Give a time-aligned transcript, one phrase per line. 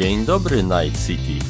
[0.00, 1.44] Dzień dobry, Night City.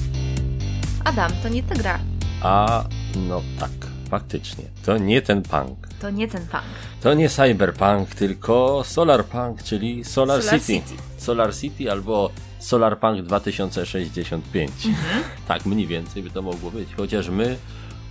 [1.05, 1.99] Adam, to nie ta gra.
[2.43, 2.85] A,
[3.29, 3.71] no tak,
[4.09, 4.65] faktycznie.
[4.87, 5.89] To nie ten punk.
[6.01, 6.65] To nie ten punk.
[7.01, 10.89] To nie cyberpunk, tylko solarpunk, czyli Solar, Solar City.
[10.89, 11.03] City.
[11.19, 14.71] Solar City albo Solarpunk 2065.
[14.87, 15.23] Mhm.
[15.49, 16.89] Tak, mniej więcej by to mogło być.
[16.97, 17.57] Chociaż my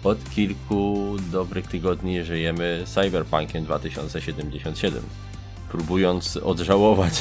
[0.03, 5.03] od kilku dobrych tygodni żyjemy cyberpunkiem 2077.
[5.71, 7.13] Próbując odżałować,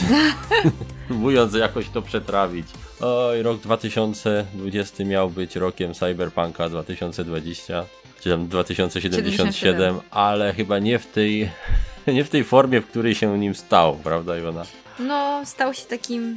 [1.08, 2.66] próbując jakoś to przetrawić.
[3.00, 7.84] Oj, rok 2020 miał być rokiem cyberpunka 2020,
[8.20, 10.00] czy tam 2077, 77.
[10.10, 11.50] ale chyba nie w tej,
[12.06, 14.64] nie w tej formie, w której się nim stał, prawda Iwona?
[14.98, 16.36] No, stał się takim.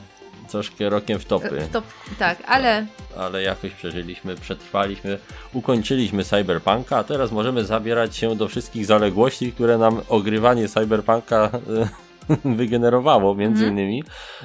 [0.50, 1.62] Troszkę rokiem w topy.
[1.62, 1.86] e, Top,
[2.20, 2.86] tak, ale
[3.18, 5.18] ale jakoś przeżyliśmy, przetrwaliśmy,
[5.54, 11.90] ukończyliśmy Cyberpunka, a teraz możemy zabierać się do wszystkich zaległości, które nam ogrywanie Cyberpunka e,
[12.46, 13.80] wygenerowało, między Mhm.
[13.80, 14.04] innymi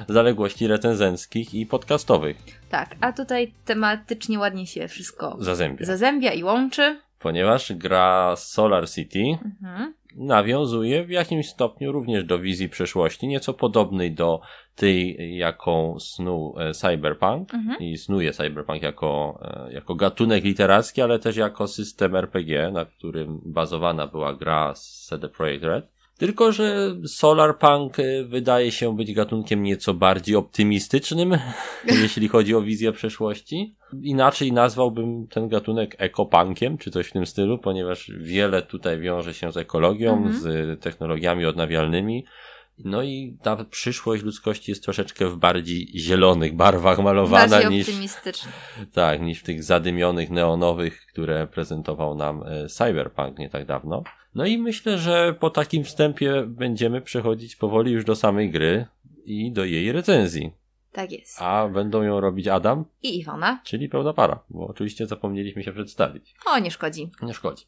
[0.09, 2.37] zaległości recenzenckich i podcastowych.
[2.69, 5.85] tak, a tutaj tematycznie ładnie się wszystko Zazębia.
[5.85, 6.99] zazębia i łączy.
[7.19, 9.93] Ponieważ gra Solar City Mhm.
[10.15, 14.41] nawiązuje w jakimś stopniu również do wizji przyszłości, nieco podobnej do
[14.75, 17.77] tej, jaką snuł e, Cyberpunk Mhm.
[17.79, 23.41] i snuje Cyberpunk jako, e, jako gatunek literacki, ale też jako system RPG, na którym
[23.45, 25.85] bazowana była gra z CD Projekt Red.
[26.17, 31.37] Tylko, że Solarpunk e, wydaje się być gatunkiem nieco bardziej optymistycznym,
[32.01, 33.75] jeśli chodzi o wizję przyszłości.
[34.01, 39.51] Inaczej nazwałbym ten gatunek ekopunkiem, czy coś w tym stylu, ponieważ wiele tutaj wiąże się
[39.51, 40.35] z ekologią, Mhm.
[40.35, 42.25] z technologiami odnawialnymi.
[42.85, 47.87] No i ta przyszłość ludzkości jest troszeczkę w bardziej zielonych barwach malowana Bardziej niż,
[48.93, 54.03] tak, niż w tych zadymionych neonowych, które prezentował nam e, Cyberpunk nie tak dawno.
[54.35, 58.85] No i myślę, że po takim wstępie będziemy przechodzić powoli już do samej gry
[59.25, 60.51] i do jej recenzji.
[60.91, 61.41] Tak jest.
[61.41, 63.61] A będą ją robić Adam, I Iwona.
[63.63, 66.35] czyli pełna para, bo oczywiście zapomnieliśmy się przedstawić.
[66.45, 67.11] O, nie szkodzi.
[67.21, 67.65] Nie szkodzi.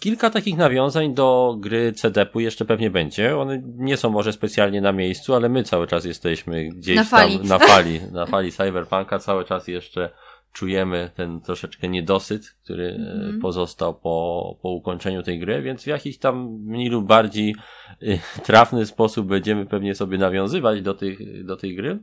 [0.00, 3.38] Kilka takich nawiązań do gry CDP-u jeszcze pewnie będzie.
[3.38, 7.38] One nie są może specjalnie na miejscu, ale my cały czas jesteśmy gdzieś Na fali.
[7.38, 9.18] tam na fali, na fali Cyberpunka.
[9.18, 10.10] Cały czas jeszcze
[10.52, 13.40] czujemy ten troszeczkę niedosyt, który Mhm.
[13.40, 17.54] pozostał po, po ukończeniu tej gry, więc w jakiś tam mniej lub bardziej
[18.02, 21.98] y, trafny sposób będziemy pewnie sobie nawiązywać do, tych, do tej gry,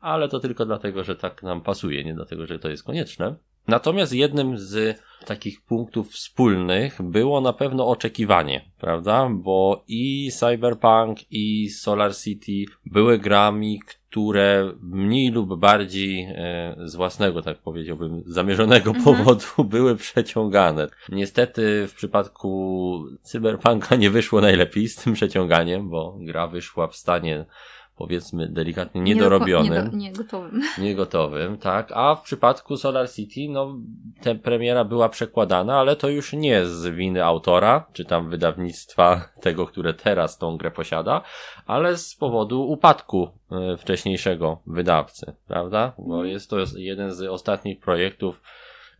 [0.00, 3.34] ale to tylko dlatego, że tak nam pasuje, nie dlatego, że to jest konieczne.
[3.68, 9.28] Natomiast jednym z takich punktów wspólnych było na pewno oczekiwanie, prawda?
[9.30, 17.42] Bo i Cyberpunk, i Solar City były grami, które mniej lub bardziej e, z własnego,
[17.42, 19.04] tak powiedziałbym, zamierzonego Mhm.
[19.16, 20.88] powodu były przeciągane.
[21.08, 27.44] Niestety w przypadku Cyberpunka nie wyszło najlepiej z tym przeciąganiem, bo gra wyszła w stanie
[27.96, 30.62] powiedzmy delikatnie niedorobionym Nie, do, nie gotowym.
[30.78, 33.78] niegotowym, tak, a w przypadku Solar City, no,
[34.22, 39.66] ta premiera była przekładana, ale to już nie z winy autora, czy tam wydawnictwa tego,
[39.66, 41.22] które teraz tą grę posiada,
[41.66, 45.92] ale z powodu upadku e, wcześniejszego wydawcy, prawda?
[45.98, 48.42] Bo jest to jeden z ostatnich projektów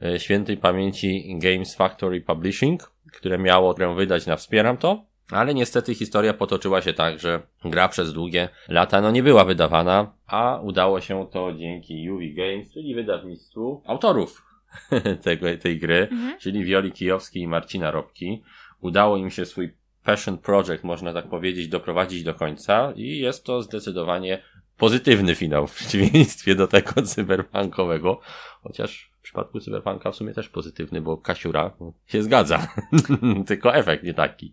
[0.03, 5.95] e, świętej pamięci Games Factory Publishing, które miało grę wydać na Wspieram to, ale niestety
[5.95, 11.01] historia potoczyła się tak, że gra przez długie lata no nie była wydawana, a udało
[11.01, 14.43] się to dzięki UV Games, czyli wydawnictwu autorów
[15.23, 16.39] tego, tej gry, Mhm.
[16.41, 18.43] czyli Wioli Kijowskiej i Marcina Robki.
[18.81, 23.63] Udało im się swój passion project, można tak powiedzieć, doprowadzić do końca i jest to
[23.63, 24.43] zdecydowanie
[24.79, 28.21] pozytywny finał w przeciwieństwie do tego cyberpunkowego,
[28.63, 31.71] chociaż przypadku cyberpunka w sumie też pozytywny, bo Kasiura
[32.07, 32.69] się zgadza,
[33.49, 34.53] tylko efekt nie taki.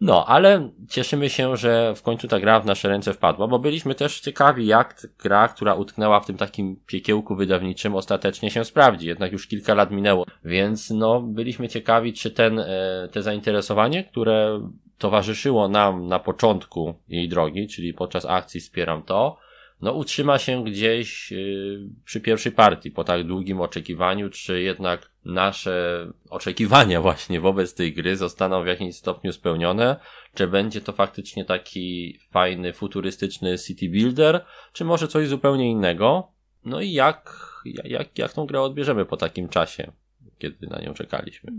[0.00, 3.94] No, ale cieszymy się, że w końcu ta gra w nasze ręce wpadła, bo byliśmy
[3.94, 9.06] też ciekawi, jak gra, która utknęła w tym takim piekiełku wydawniczym, ostatecznie się sprawdzi.
[9.06, 14.68] Jednak już kilka lat minęło, więc no, byliśmy ciekawi, czy ten, e, te zainteresowanie, które
[14.98, 19.36] towarzyszyło nam na początku jej drogi, czyli podczas akcji Wspieram to,
[19.82, 26.06] no utrzyma się gdzieś yy, przy pierwszej partii po tak długim oczekiwaniu, czy jednak nasze
[26.30, 29.96] oczekiwania właśnie wobec tej gry zostaną w jakimś stopniu spełnione,
[30.34, 36.32] czy będzie to faktycznie taki fajny, futurystyczny city builder, czy może coś zupełnie innego.
[36.64, 37.36] No i jak,
[37.84, 39.92] jak, jak tą grę odbierzemy po takim czasie,
[40.38, 41.52] kiedy na nią czekaliśmy.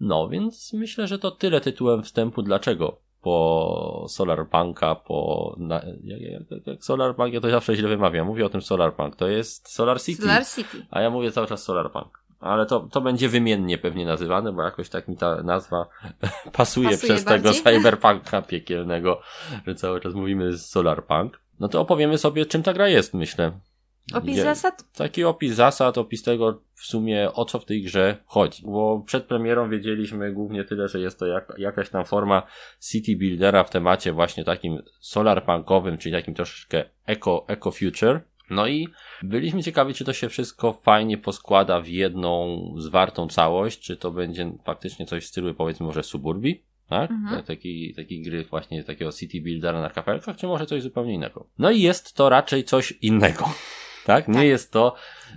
[0.00, 2.42] No, więc myślę, że to tyle tytułem wstępu.
[2.42, 3.00] Dlaczego?
[3.22, 5.54] Po Solarpunka, po.
[5.58, 8.26] Na, jak, jak, jak Solarpunk, ja to zawsze źle wymawiam.
[8.26, 9.16] Mówię o tym Solarpunk.
[9.16, 10.22] To jest Solar City.
[10.22, 10.86] Solar City.
[10.90, 12.20] A ja mówię cały czas Solarpunk.
[12.40, 15.86] Ale to, to będzie wymiennie pewnie nazywane, bo jakoś tak mi ta nazwa
[16.52, 17.62] pasuje, Pasuje przez tego bardziej.
[17.62, 19.20] cyberpunka piekielnego,
[19.66, 21.40] że cały czas mówimy Solarpunk.
[21.60, 23.52] No to opowiemy sobie, czym ta gra jest, myślę.
[24.14, 24.92] Opis zasad?
[24.94, 28.62] Taki opis zasad, opis tego w sumie o co w tej grze chodzi.
[28.66, 32.42] Bo przed premierą wiedzieliśmy głównie tyle, że jest to jak, jakaś tam forma
[32.90, 38.20] city buildera w temacie właśnie takim solarpunkowym, czyli takim troszeczkę eco, eco future.
[38.50, 38.88] No i
[39.22, 44.52] byliśmy ciekawi, czy to się wszystko fajnie poskłada w jedną zwartą całość, czy to będzie
[44.64, 47.10] faktycznie coś w stylu powiedzmy może suburbii, tak?
[47.10, 47.44] Mhm.
[47.44, 51.46] Taki, taki gry właśnie takiego city buildera na kapelkach, czy może coś zupełnie innego.
[51.58, 53.44] No i jest to raczej coś innego.
[54.06, 54.28] Tak?
[54.28, 54.44] Nie Tak.
[54.44, 54.94] jest to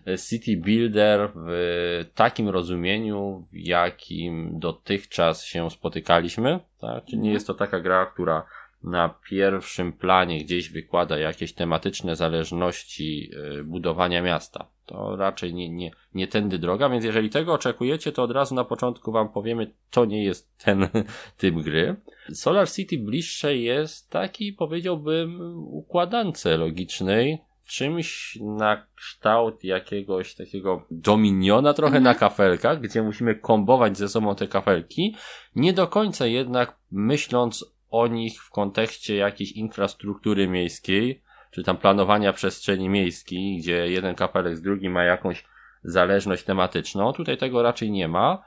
[0.07, 7.05] e, city builder w takim rozumieniu, w jakim dotychczas się spotykaliśmy, tak?
[7.05, 7.33] Czyli nie Mhm.
[7.33, 8.45] jest to taka gra, która
[8.83, 14.67] na pierwszym planie gdzieś wykłada jakieś tematyczne zależności e, budowania miasta.
[14.85, 18.63] To raczej nie, nie, nie tędy droga, więc jeżeli tego oczekujecie, to od razu na
[18.63, 20.87] początku wam powiemy, to nie jest ten
[21.37, 21.95] typ gry.
[22.33, 27.37] Solar City bliższe jest taki, powiedziałbym, układance logicznej,
[27.67, 32.03] czymś na kształt jakiegoś takiego dominiona trochę Mhm.
[32.03, 35.15] na kafelkach, gdzie musimy kombować ze sobą te kafelki,
[35.55, 41.21] nie do końca jednak myśląc o nich w kontekście jakiejś infrastruktury miejskiej,
[41.51, 45.45] czy tam planowania przestrzeni miejskiej, gdzie jeden kapelek z drugim ma jakąś
[45.83, 47.13] zależność tematyczną.
[47.13, 48.43] Tutaj tego raczej nie ma.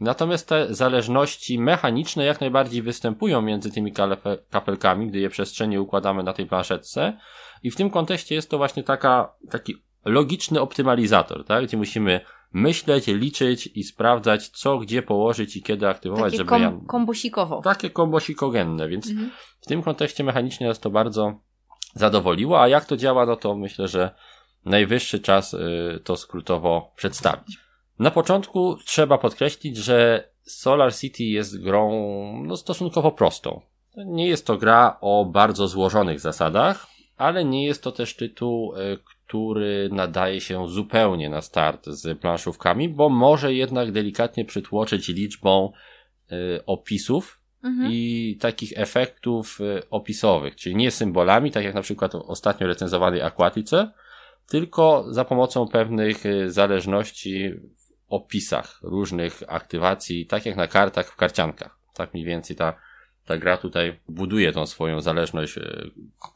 [0.00, 3.92] Natomiast te zależności mechaniczne jak najbardziej występują między tymi
[4.50, 7.18] kapelkami, gdy je przestrzennie układamy na tej planszetce.
[7.62, 11.64] I w tym kontekście jest to właśnie taka, taki logiczny optymalizator, tak?
[11.64, 12.20] Gdzie musimy
[12.52, 16.72] myśleć, liczyć i sprawdzać, co gdzie położyć i kiedy aktywować, Takie żeby kom, ja...
[16.86, 17.60] kombosikowo.
[17.62, 19.30] Takie kombosikogenne, więc Mhm.
[19.60, 21.40] w tym kontekście mechanicznie nas to bardzo
[21.94, 24.14] zadowoliło, a jak to działa, no to myślę, że
[24.64, 27.58] najwyższy czas y, to skrótowo przedstawić.
[27.98, 31.92] Na początku trzeba podkreślić, że Solar City jest grą
[32.46, 33.60] no, stosunkowo prostą.
[33.96, 36.86] Nie jest to gra o bardzo złożonych zasadach,
[37.20, 42.88] ale nie jest to też tytuł, y, który nadaje się zupełnie na start z planszówkami,
[42.88, 45.72] bo może jednak delikatnie przytłoczyć liczbą
[46.32, 47.92] y, opisów Mhm.
[47.92, 53.22] i takich efektów y, opisowych, czyli nie symbolami, tak jak na przykład w ostatnio recenzowanej
[53.22, 53.92] Aquatice,
[54.48, 61.78] tylko za pomocą pewnych zależności w opisach różnych aktywacji, tak jak na kartach w karciankach.
[61.94, 62.74] Tak mniej więcej ta,
[63.30, 65.60] ta gra tutaj buduje tą swoją zależność k-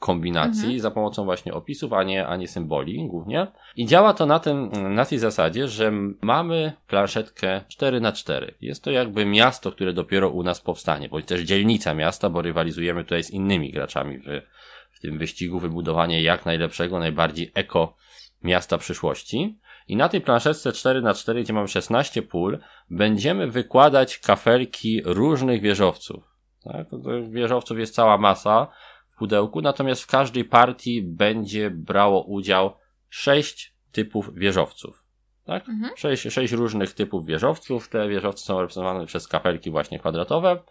[0.01, 0.81] kombinacji Mhm.
[0.81, 3.47] za pomocą właśnie opisów, a nie, a nie symboli głównie.
[3.77, 5.93] I działa to na tym, na tej zasadzie, że
[6.23, 11.27] mamy planszetkę 4 na 4 Jest to jakby miasto, które dopiero u nas powstanie, bądź
[11.27, 14.25] też dzielnica miasta, bo rywalizujemy tutaj z innymi graczami w,
[14.93, 17.97] w tym wyścigu wybudowania jak najlepszego, najbardziej eko
[18.43, 19.59] miasta przyszłości.
[19.89, 22.59] I na tej planszetce 4 na 4 gdzie mamy 16 pól,
[22.91, 26.34] będziemy wykładać kafelki różnych wieżowców.
[26.65, 26.87] Tak?
[27.31, 28.67] Wieżowców jest cała masa
[29.09, 32.77] w pudełku, natomiast w każdej partii będzie brało udział
[33.09, 35.05] sześć typów wieżowców.
[35.45, 35.69] Tak?
[35.69, 35.97] Mhm.
[35.97, 37.89] Sześć, sześć różnych typów wieżowców.
[37.89, 40.63] Te wieżowce są reprezentowane przez kapelki właśnie kwadratowe.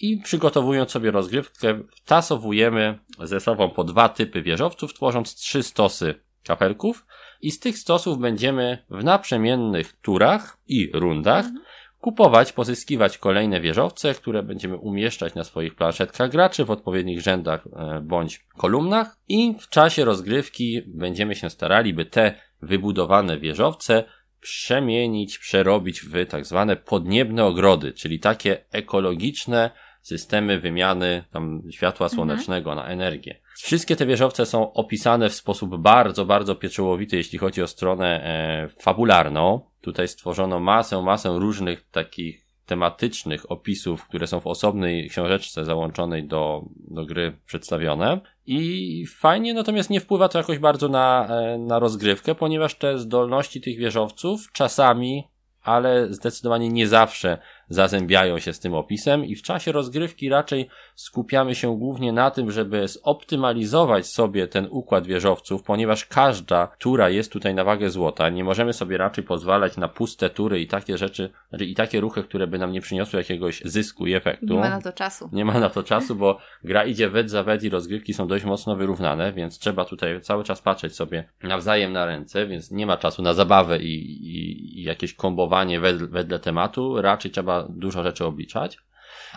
[0.00, 6.14] I przygotowując sobie rozgrywkę, tasowujemy ze sobą po dwa typy wieżowców, tworząc trzy stosy
[6.44, 7.06] kapelków.
[7.42, 11.64] I z tych stosów będziemy w naprzemiennych turach i rundach Mhm.
[12.00, 18.00] Kupować, pozyskiwać kolejne wieżowce, które będziemy umieszczać na swoich planszetkach graczy w odpowiednich rzędach e,
[18.00, 24.04] bądź kolumnach i w czasie rozgrywki będziemy się starali, by te wybudowane wieżowce
[24.40, 29.70] przemienić, przerobić w tak zwane podniebne ogrody, czyli takie ekologiczne
[30.02, 33.40] systemy wymiany tam światła słonecznego na energię.
[33.62, 38.68] Wszystkie te wieżowce są opisane w sposób bardzo, bardzo pieczołowity, jeśli chodzi o stronę e,
[38.82, 39.60] fabularną.
[39.80, 46.62] Tutaj stworzono masę, masę różnych takich tematycznych opisów, które są w osobnej książeczce załączonej do,
[46.76, 48.20] do gry przedstawione.
[48.46, 53.60] I fajnie, natomiast nie wpływa to jakoś bardzo na, e, na rozgrywkę, ponieważ te zdolności
[53.60, 55.28] tych wieżowców czasami,
[55.62, 57.38] ale zdecydowanie nie zawsze
[57.70, 62.50] zazębiają się z tym opisem i w czasie rozgrywki raczej skupiamy się głównie na tym,
[62.50, 68.28] żeby zoptymalizować sobie ten układ wieżowców, ponieważ każda tura jest tutaj na wagę złota.
[68.28, 72.22] Nie możemy sobie raczej pozwalać na puste tury i takie rzeczy, znaczy i takie ruchy,
[72.22, 74.46] które by nam nie przyniosły jakiegoś zysku i efektu.
[74.46, 75.30] Nie ma na to czasu.
[75.32, 78.44] Nie ma na to czasu, bo gra idzie wed za wed i rozgrywki są dość
[78.44, 82.96] mocno wyrównane, więc trzeba tutaj cały czas patrzeć sobie nawzajem na ręce, więc nie ma
[82.96, 83.94] czasu na zabawę i,
[84.26, 88.78] i, i jakieś kombowanie wedle, wedle tematu, raczej trzeba dużo rzeczy obliczać.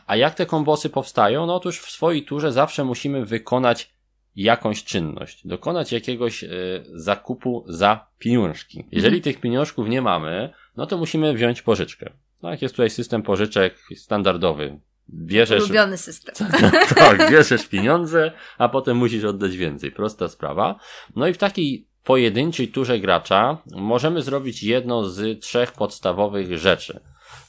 [0.08, 1.46] A jak te kombosy powstają?
[1.46, 3.94] No otóż w swojej turze zawsze musimy wykonać
[4.36, 8.86] jakąś czynność, dokonać jakiegoś y, zakupu za pieniążki.
[8.92, 12.10] Jeżeli tych pieniążków nie mamy, no to musimy wziąć pożyczkę.
[12.42, 14.80] Tak, jest tutaj system pożyczek standardowy.
[15.10, 16.48] Bierzesz, Ulubiony system.
[16.96, 19.92] tak, bierzesz pieniądze, a potem musisz oddać więcej.
[19.92, 20.80] Prosta sprawa.
[21.16, 27.00] No i w takiej pojedynczej turze gracza możemy zrobić jedną z trzech podstawowych rzeczy.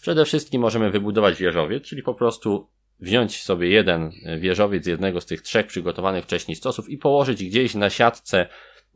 [0.05, 2.69] Przede wszystkim możemy wybudować wieżowiec, czyli po prostu
[3.01, 7.75] wziąć sobie jeden wieżowiec z jednego z tych trzech przygotowanych wcześniej stosów i położyć gdzieś
[7.75, 8.47] na siatce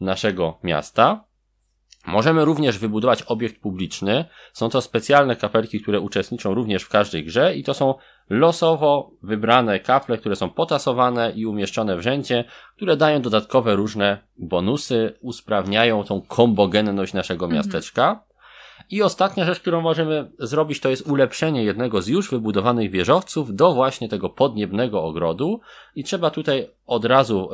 [0.00, 1.25] naszego miasta.
[2.07, 4.25] Możemy również wybudować obiekt publiczny.
[4.53, 7.95] Są to specjalne kapelki, które uczestniczą również w każdej grze i to są
[8.31, 12.45] losowo wybrane kafle, które są potasowane i umieszczone w rzędzie,
[12.77, 17.57] które dają dodatkowe różne bonusy, usprawniają tą kombogenność naszego mhm.
[17.57, 18.27] miasteczka.
[18.90, 23.75] I ostatnia rzecz, którą możemy zrobić, to jest ulepszenie jednego z już wybudowanych wieżowców do
[23.75, 25.61] właśnie tego podniebnego ogrodu.
[25.95, 27.49] I trzeba tutaj od razu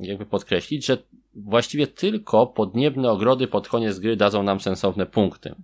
[0.00, 0.98] jakby podkreślić, że
[1.34, 5.54] właściwie tylko podniebne ogrody pod koniec gry dadzą nam sensowne punkty.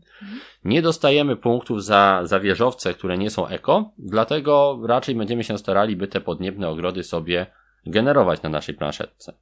[0.64, 5.96] Nie dostajemy punktów za, za wieżowce, które nie są eko, dlatego raczej będziemy się starali,
[5.96, 7.46] by te podniebne ogrody sobie
[7.86, 9.34] generować na naszej planszetce.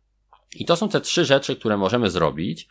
[0.56, 2.68] I to są te trzy rzeczy, które możemy zrobić,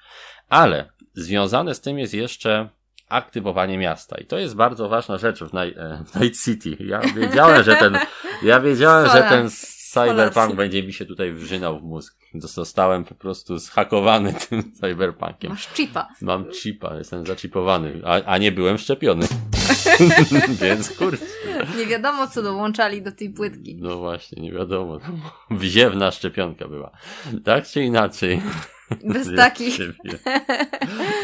[0.49, 2.69] ale związane z tym jest jeszcze
[3.13, 4.17] aktywowanie miasta.
[4.17, 6.77] I to jest bardzo ważna rzecz w Night, e, w Night City.
[6.79, 7.97] Ja wiedziałem, że ten,
[8.43, 9.49] ja wiedziałem, że ten
[9.93, 12.17] cyberpunk będzie mi się tutaj wrzynał w mózg.
[12.35, 15.51] Zostałem po prostu zhakowany tym cyberpunkiem.
[15.51, 16.07] Masz chipa.
[16.21, 19.27] Mam chipa, jestem zaczipowany, a, a nie byłem szczepiony.
[20.61, 21.25] Więc kurczę.
[21.77, 23.75] Nie wiadomo, co dołączali do tej płytki.
[23.75, 24.99] No właśnie, nie wiadomo.
[25.51, 26.91] Wziewna szczepionka była.
[27.43, 28.41] Tak czy inaczej.
[29.03, 29.77] Bez takich.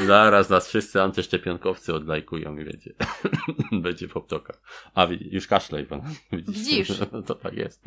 [0.08, 2.94] Zaraz nas wszyscy antyszczepionkowcy odlajkują i wiecie.
[3.72, 4.62] Będzie w optokach.
[4.96, 6.02] A już kaszlej pan.
[6.32, 6.90] Widzisz?
[7.12, 7.82] No to tak jest.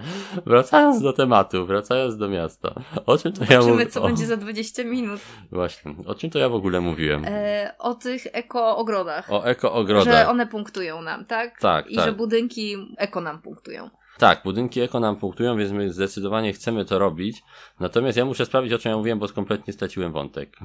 [0.46, 2.74] Wracając do tematu, wracając do miasta.
[3.06, 3.86] O czym to Zobaczymy, ja mówię?
[3.86, 4.06] co o...
[4.06, 5.20] będzie za 20 minut.
[5.52, 5.94] Właśnie.
[6.06, 7.24] O czym to ja w ogóle mówiłem?
[7.26, 9.32] E, o tych eko-ogrodach.
[9.32, 10.14] O eko-ogrodach.
[10.14, 11.60] Że one punktują nam, tak?
[11.60, 12.04] Tak, I tak.
[12.04, 13.90] że budynki eko nam punktują.
[14.22, 17.42] Tak, budynki eko nam punktują, więc my zdecydowanie chcemy to robić.
[17.80, 20.56] Natomiast ja muszę sprawdzić, o czym ja mówiłem, bo kompletnie straciłem wątek.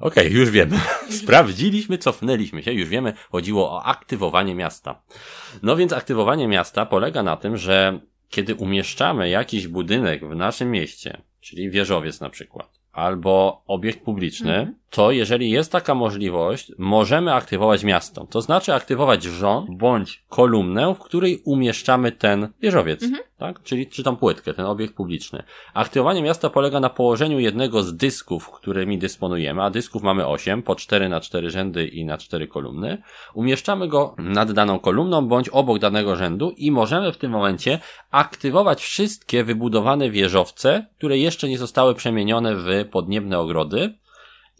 [0.00, 0.80] Okej, okay, już wiemy.
[1.22, 5.02] Sprawdziliśmy, cofnęliśmy się, już wiemy, chodziło o aktywowanie miasta.
[5.62, 11.22] No więc aktywowanie miasta polega na tym, że kiedy umieszczamy jakiś budynek w naszym mieście,
[11.40, 14.81] czyli wieżowiec na przykład, albo obiekt publiczny, mhm.
[14.92, 18.26] To jeżeli jest taka możliwość, możemy aktywować miasto.
[18.26, 23.02] To znaczy aktywować rząd bądź kolumnę, w której umieszczamy ten wieżowiec.
[23.02, 23.62] Mhm tak?
[23.62, 25.42] Czyli czy tą płytkę, ten obiekt publiczny.
[25.74, 30.74] Aktywowanie miasta polega na położeniu jednego z dysków, którymi dysponujemy, a dysków mamy 8, po
[30.74, 33.02] 4 na 4 rzędy i na 4 kolumny.
[33.34, 37.78] Umieszczamy go nad daną kolumną bądź obok danego rzędu i możemy w tym momencie
[38.10, 43.94] aktywować wszystkie wybudowane wieżowce, które jeszcze nie zostały przemienione w podniebne ogrody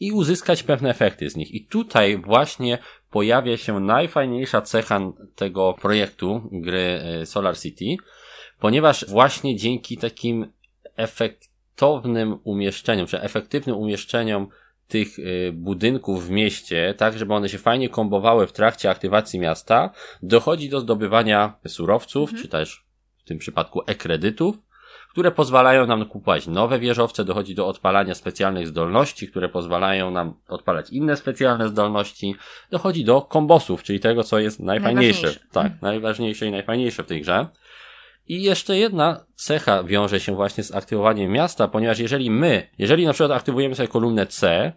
[0.03, 1.55] i uzyskać pewne efekty z nich.
[1.55, 2.79] I tutaj właśnie
[3.11, 5.01] pojawia się najfajniejsza cecha
[5.35, 7.97] tego projektu gry e, Solar City,
[8.61, 10.53] ponieważ właśnie dzięki takim
[10.97, 14.49] efektownym umieszczeniom, czy efektywnym umieszczeniom
[14.89, 19.91] tych y, budynków w mieście, tak żeby one się fajnie kombowały w trakcie aktywacji miasta,
[20.23, 22.43] dochodzi do zdobywania surowców, mhm.
[22.43, 22.85] czy też
[23.17, 24.57] w tym przypadku e-kredytów,
[25.13, 30.91] które pozwalają nam kupować nowe wieżowce, dochodzi do odpalania specjalnych zdolności, które pozwalają nam odpalać
[30.91, 32.35] inne specjalne zdolności,
[32.71, 35.23] dochodzi do kombosów, czyli tego, co jest najfajniejsze.
[35.23, 35.53] Najważniejsze.
[35.53, 37.47] Tak, najważniejsze i najfajniejsze w tej grze.
[38.29, 43.13] I jeszcze jedna cecha wiąże się właśnie z aktywowaniem miasta, ponieważ jeżeli my, jeżeli na
[43.13, 44.73] przykład aktywujemy sobie kolumnę C,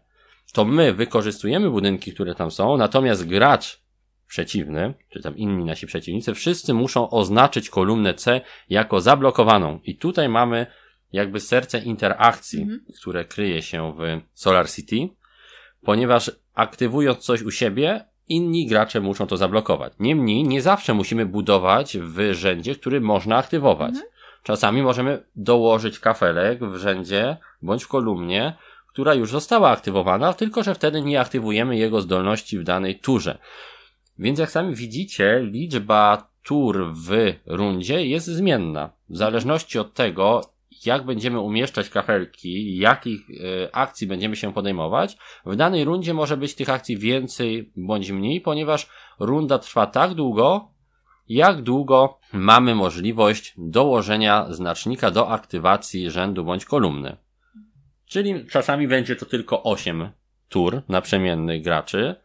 [0.53, 3.84] to my wykorzystujemy budynki, które tam są, natomiast gracz
[4.27, 9.79] przeciwny, czy tam inni nasi przeciwnicy, wszyscy muszą oznaczyć kolumnę C jako zablokowaną.
[9.83, 10.65] I tutaj mamy
[11.11, 12.81] jakby serce interakcji, mhm.
[13.01, 15.09] które kryje się w Solar City,
[15.81, 19.93] ponieważ aktywując coś u siebie, inni gracze muszą to zablokować.
[19.99, 23.89] Niemniej nie zawsze musimy budować w rzędzie, który można aktywować.
[23.89, 24.05] Mhm.
[24.43, 28.53] Czasami możemy dołożyć kafelek w rzędzie bądź w kolumnie,
[28.87, 33.37] która już została aktywowana, tylko że wtedy nie aktywujemy jego zdolności w danej turze.
[34.19, 38.89] Więc jak sami widzicie, liczba tur w rundzie jest zmienna.
[39.09, 40.41] W zależności od tego,
[40.85, 45.17] jak będziemy umieszczać kafelki, jakich e, akcji będziemy się podejmować.
[45.45, 50.71] W danej rundzie może być tych akcji więcej bądź mniej, ponieważ runda trwa tak długo,
[51.29, 57.17] jak długo mamy możliwość dołożenia znacznika do aktywacji rzędu bądź kolumny.
[58.05, 60.09] Czyli czasami będzie to tylko 8
[60.49, 62.15] tur naprzemiennych graczy,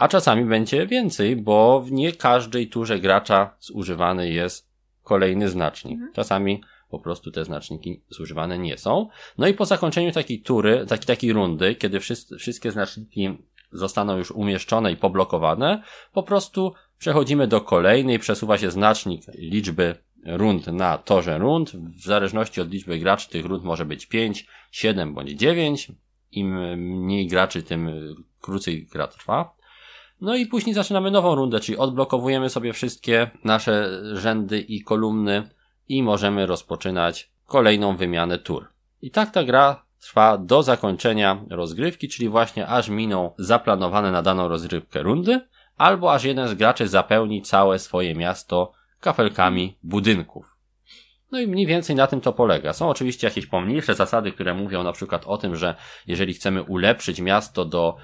[0.00, 4.68] a czasami będzie więcej, bo w nie każdej turze gracza zużywany jest
[5.02, 5.94] kolejny znacznik.
[5.94, 6.12] Mhm.
[6.12, 9.08] Czasami po prostu te znaczniki zużywane nie są.
[9.38, 13.38] No i po zakończeniu takiej tury, takiej, takiej rundy, kiedy wszyscy, wszystkie znaczniki
[13.72, 19.94] zostaną już umieszczone i poblokowane, po prostu przechodzimy do kolejnej, przesuwa się znacznik liczby
[20.26, 21.72] rund na torze rund.
[21.72, 25.92] W zależności od liczby graczy tych rund może być 5, 7 bądź 9.
[26.32, 27.90] im mniej graczy, tym
[28.40, 29.59] krócej gra trwa.
[30.20, 35.48] No i później zaczynamy nową rundę, czyli odblokowujemy sobie wszystkie nasze rzędy i kolumny
[35.88, 38.68] i możemy rozpoczynać kolejną wymianę tur.
[39.02, 44.48] I tak ta gra trwa do zakończenia rozgrywki, czyli właśnie aż miną zaplanowane na daną
[44.48, 45.40] rozgrywkę rundy,
[45.76, 50.56] albo aż jeden z graczy zapełni całe swoje miasto kafelkami budynków.
[51.32, 52.72] No i mniej więcej na tym to polega.
[52.72, 55.74] Są oczywiście jakieś pomniejsze zasady, które mówią na przykład o tym, że
[56.06, 57.96] jeżeli chcemy ulepszyć miasto do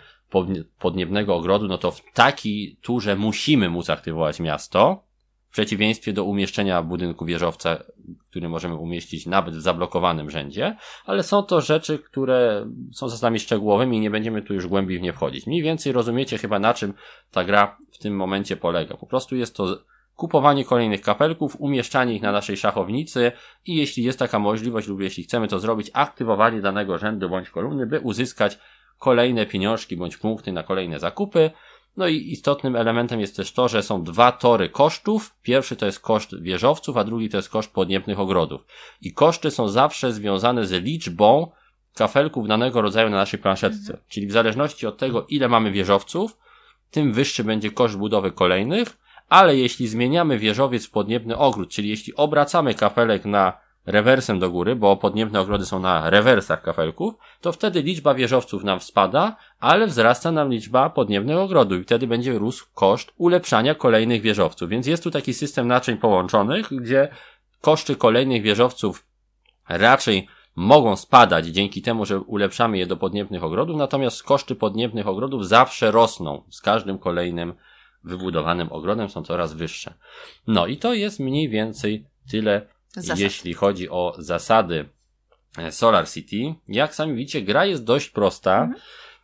[0.78, 5.06] podniebnego ogrodu, no to w takiej turze musimy móc aktywować miasto,
[5.48, 7.82] w przeciwieństwie do umieszczenia budynku wieżowca,
[8.30, 13.96] który możemy umieścić nawet w zablokowanym rzędzie, ale są to rzeczy, które są zasadami szczegółowymi
[13.96, 15.46] i nie będziemy tu już głębiej w nie wchodzić.
[15.46, 16.94] Mniej więcej rozumiecie chyba na czym
[17.30, 18.96] ta gra w tym momencie polega.
[18.96, 19.78] Po prostu jest to
[20.16, 23.32] kupowanie kolejnych kapelków, umieszczanie ich na naszej szachownicy
[23.66, 27.86] i jeśli jest taka możliwość lub jeśli chcemy to zrobić, aktywowanie danego rzędu bądź kolumny,
[27.86, 28.58] by uzyskać
[28.98, 31.50] kolejne pieniążki bądź punkty na kolejne zakupy.
[31.96, 35.34] No i istotnym elementem jest też to, że są dwa tory kosztów.
[35.42, 38.66] Pierwszy to jest koszt wieżowców, a drugi to jest koszt podniebnych ogrodów.
[39.02, 41.50] I koszty są zawsze związane z liczbą
[41.94, 43.92] kafelków danego rodzaju na naszej planszetce.
[43.92, 43.98] Mhm.
[44.08, 46.38] Czyli w zależności od tego, ile mamy wieżowców,
[46.90, 48.98] tym wyższy będzie koszt budowy kolejnych,
[49.28, 54.76] ale jeśli zmieniamy wieżowiec w podniebny ogród, czyli jeśli obracamy kafelek na rewersem do góry,
[54.76, 60.32] bo podniebne ogrody są na rewersach kafelków, to wtedy liczba wieżowców nam spada, ale wzrasta
[60.32, 64.68] nam liczba podniebnych ogrodów i wtedy będzie rósł koszt ulepszania kolejnych wieżowców.
[64.68, 67.08] Więc jest tu taki system naczyń połączonych, gdzie
[67.60, 69.06] koszty kolejnych wieżowców
[69.68, 75.48] raczej mogą spadać dzięki temu, że ulepszamy je do podniebnych ogrodów, natomiast koszty podniebnych ogrodów
[75.48, 77.54] zawsze rosną z każdym kolejnym
[78.04, 79.94] wybudowanym ogrodem są coraz wyższe.
[80.46, 83.18] No i to jest mniej więcej tyle Zasad.
[83.18, 84.88] jeśli chodzi o zasady
[85.58, 86.54] e, Solar City.
[86.68, 88.62] Jak sami widzicie, gra jest dość prosta.
[88.62, 88.80] Mhm.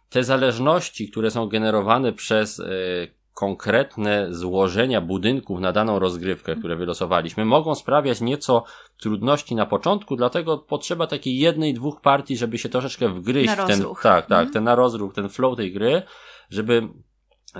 [0.08, 7.44] Te zależności, które są generowane przez y, konkretne złożenia budynków na daną rozgrywkę, które wylosowaliśmy,
[7.44, 8.64] mogą sprawiać nieco
[9.00, 13.68] trudności na początku, dlatego potrzeba takiej jednej, dwóch partii, żeby się troszeczkę wgryźć na w
[13.68, 14.52] ten, tak, tak, mhm.
[14.52, 16.02] ten na rozruch, ten flow tej gry,
[16.50, 16.88] żeby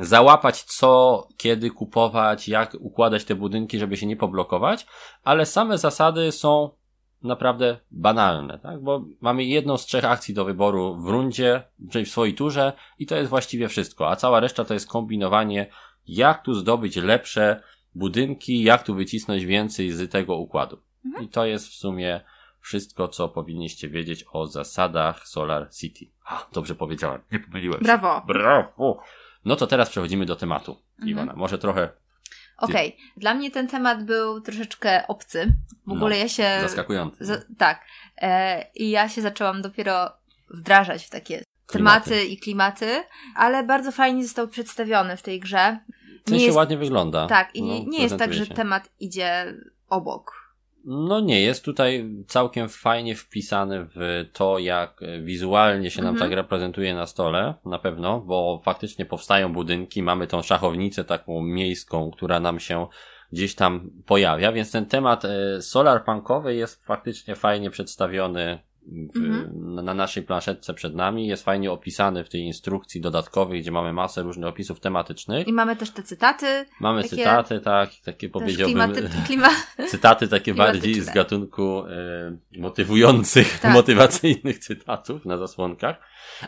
[0.00, 4.86] załapać co, kiedy kupować, jak układać te budynki, żeby się nie poblokować,
[5.24, 6.70] ale same zasady są
[7.22, 8.80] naprawdę banalne, tak?
[8.82, 13.06] Bo mamy jedną z trzech akcji do wyboru w rundzie, czyli w swojej turze i
[13.06, 15.66] to jest właściwie wszystko, a cała reszta to jest kombinowanie,
[16.06, 17.62] jak tu zdobyć lepsze
[17.94, 20.78] budynki, jak tu wycisnąć więcej z tego układu.
[21.04, 21.24] Mhm.
[21.24, 22.20] I to jest w sumie
[22.60, 26.06] wszystko, co powinniście wiedzieć o zasadach Solar City.
[26.26, 27.84] A, dobrze powiedziałem, nie pomyliłem się.
[27.84, 28.22] Brawo.
[28.26, 29.02] Brawo.
[29.44, 31.08] No to teraz przechodzimy do tematu, mhm.
[31.08, 31.32] Iwona.
[31.36, 31.88] Może trochę.
[32.58, 33.00] Okej, okay.
[33.16, 35.54] dla mnie ten temat był troszeczkę obcy.
[35.84, 36.58] W no, ogóle ja się.
[36.62, 37.24] Zaskakujący.
[37.24, 37.84] Za, tak.
[38.22, 40.12] E, I ja się zaczęłam dopiero
[40.50, 42.10] wdrażać w takie klimaty.
[42.10, 45.78] tematy i klimaty, ale bardzo fajnie został przedstawiony w tej grze.
[46.26, 47.26] Nie się jest, ładnie wygląda.
[47.26, 49.54] Tak, i no, nie, nie jest tak, że temat idzie
[49.88, 50.41] obok.
[50.84, 56.30] No nie, jest tutaj całkiem fajnie wpisany w to, jak wizualnie się nam mhm.
[56.30, 62.10] tak reprezentuje na stole, na pewno, bo faktycznie powstają budynki, mamy tą szachownicę taką miejską,
[62.10, 62.86] która nam się
[63.32, 69.84] gdzieś tam pojawia, więc ten temat e, solarpunkowy jest faktycznie fajnie przedstawiony w, mhm.
[69.84, 71.26] na naszej planszetce przed nami.
[71.26, 75.48] Jest fajnie opisany w tej instrukcji dodatkowej, gdzie mamy masę różnych opisów tematycznych.
[75.48, 76.66] I mamy też te cytaty.
[76.80, 78.92] Mamy takie, cytaty, tak, takie powiedziałbym.
[78.92, 79.48] Klimaty, klima...
[79.90, 83.72] cytaty takie bardziej z gatunku e, motywujących, tak.
[83.72, 85.96] motywacyjnych cytatów na zasłonkach.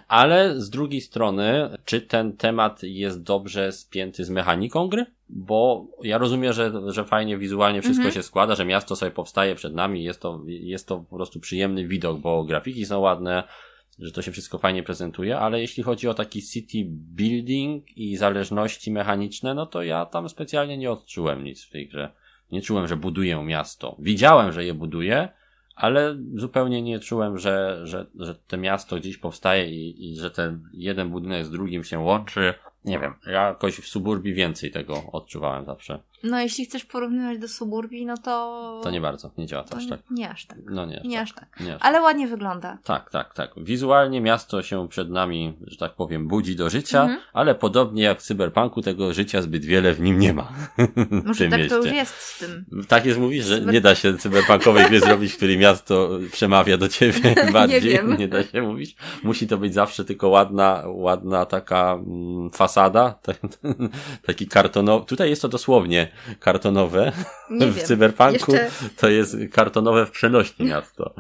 [0.09, 5.07] Ale z drugiej strony, czy ten temat jest dobrze spięty z mechaniką gry?
[5.29, 8.15] Bo ja rozumiem, że, że fajnie wizualnie wszystko -hmm.
[8.15, 11.87] się składa, że miasto sobie powstaje przed nami, jest to, jest to po prostu przyjemny
[11.87, 13.45] widok, bo grafiki są ładne,
[13.99, 18.91] że to się wszystko fajnie prezentuje, ale jeśli chodzi o taki city building i zależności
[18.91, 22.13] mechaniczne, no to ja tam specjalnie nie odczułem nic w tej grze.
[22.53, 23.97] Nie czułem, że buduję miasto.
[23.99, 25.29] Widziałem, że je buduję,
[25.75, 30.69] ale zupełnie nie czułem, że, że, że to miasto gdzieś powstaje i, i że ten
[30.73, 32.55] jeden budynek z drugim się łączy
[32.85, 35.99] nie wiem, ja jakoś w suburbii więcej tego odczuwałem zawsze.
[36.25, 38.81] No, jeśli chcesz porównywać do suburbii, no to.
[38.83, 40.01] To nie bardzo, nie działa to aż tak.
[40.11, 40.59] Nie aż tak.
[40.67, 41.01] No nie.
[41.01, 41.23] Aż nie, tak.
[41.23, 41.61] Aż tak.
[41.61, 41.89] nie aż tak.
[41.89, 42.79] Ale ładnie wygląda.
[42.85, 43.51] Tak, tak, tak.
[43.57, 47.21] Wizualnie miasto się przed nami, że tak powiem, budzi do życia, mhm.
[47.33, 50.53] ale podobnie jak w cyberpunku, tego życia zbyt wiele w nim nie ma.
[51.27, 51.77] Może tak mieście.
[51.77, 52.65] to już jest z tym.
[52.89, 56.89] Tak jest mówisz, że nie da się cyberpunkowej gry zrobić, w której miasto przemawia do
[56.89, 57.83] ciebie bardziej.
[57.83, 58.17] nie, wiem.
[58.17, 58.97] nie da się mówić.
[59.23, 63.19] Musi to być zawsze tylko ładna, ładna taka mm, fasada,
[64.27, 65.07] taki kartonowy.
[65.07, 66.09] Tutaj jest to dosłownie
[66.41, 67.13] kartonowe.
[67.51, 67.87] Nie w wiem.
[67.87, 68.71] cyberpunku Jeszcze...
[68.97, 71.15] to jest kartonowe w przenośni miasto.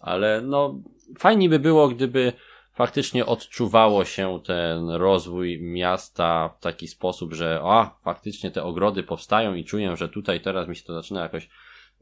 [0.00, 0.80] Ale no,
[1.18, 2.32] fajnie by było, gdyby
[2.74, 9.54] faktycznie odczuwało się ten rozwój miasta w taki sposób, że a, faktycznie te ogrody powstają
[9.54, 11.48] i czuję, że tutaj teraz mi się to zaczyna jakoś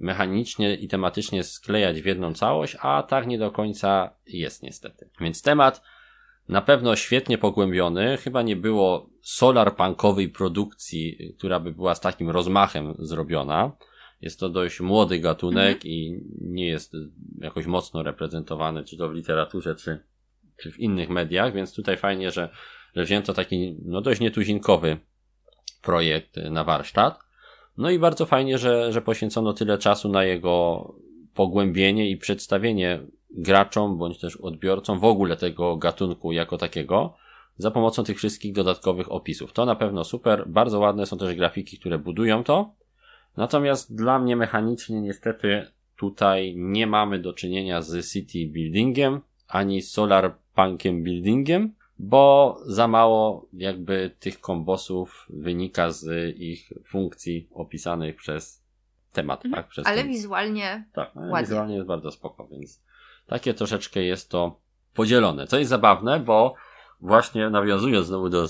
[0.00, 5.10] mechanicznie i tematycznie sklejać w jedną całość, a tak nie do końca jest niestety.
[5.20, 5.82] Więc temat
[6.50, 12.94] na pewno świetnie pogłębiony, chyba nie było solarpunkowej produkcji, która by była z takim rozmachem
[12.98, 13.72] zrobiona.
[14.20, 15.92] Jest to dość młody gatunek mhm.
[15.92, 16.92] i nie jest
[17.38, 20.00] jakoś mocno reprezentowany, czy to w literaturze, czy,
[20.56, 22.48] czy w innych mediach, więc tutaj fajnie, że,
[22.96, 24.98] że wzięto taki no dość nietuzinkowy
[25.82, 27.18] projekt na warsztat.
[27.76, 30.84] No i bardzo fajnie, że, że poświęcono tyle czasu na jego
[31.34, 33.00] pogłębienie i przedstawienie
[33.33, 37.14] graczom bądź też odbiorcom w ogóle tego gatunku jako takiego
[37.59, 39.53] za pomocą tych wszystkich dodatkowych opisów.
[39.53, 40.49] To na pewno super.
[40.49, 42.75] Bardzo ładne są też grafiki, które budują to.
[43.37, 45.66] Natomiast dla mnie mechanicznie niestety
[45.97, 53.49] tutaj nie mamy do czynienia z city buildingiem ani solar punkiem buildingiem, bo za mało
[53.53, 58.62] jakby tych kombosów wynika z ich funkcji opisanych przez
[59.12, 59.62] temat, mhm.
[59.62, 59.71] tak?
[59.71, 60.09] Przez Ale ten...
[60.09, 61.40] wizualnie tak, ładnie.
[61.40, 62.83] wizualnie jest bardzo spoko, więc
[63.31, 64.61] takie troszeczkę jest to
[64.95, 65.47] podzielone.
[65.47, 66.55] Co jest zabawne, bo
[67.01, 68.47] właśnie nawiązując znowu do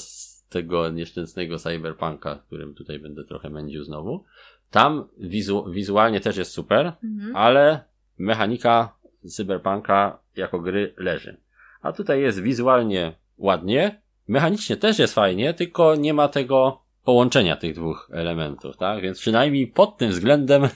[0.49, 4.25] tego nieszczęsnego cyberpunka, którym tutaj będę trochę mędził znowu,
[4.71, 7.37] tam wizu wizualnie też jest super, mhm.
[7.37, 7.85] ale
[8.19, 11.37] mechanika cyberpunka jako gry leży.
[11.83, 17.74] A tutaj jest wizualnie ładnie, mechanicznie też jest fajnie, tylko nie ma tego połączenia tych
[17.74, 19.02] dwóch elementów, tak?
[19.02, 20.68] Więc przynajmniej pod tym względem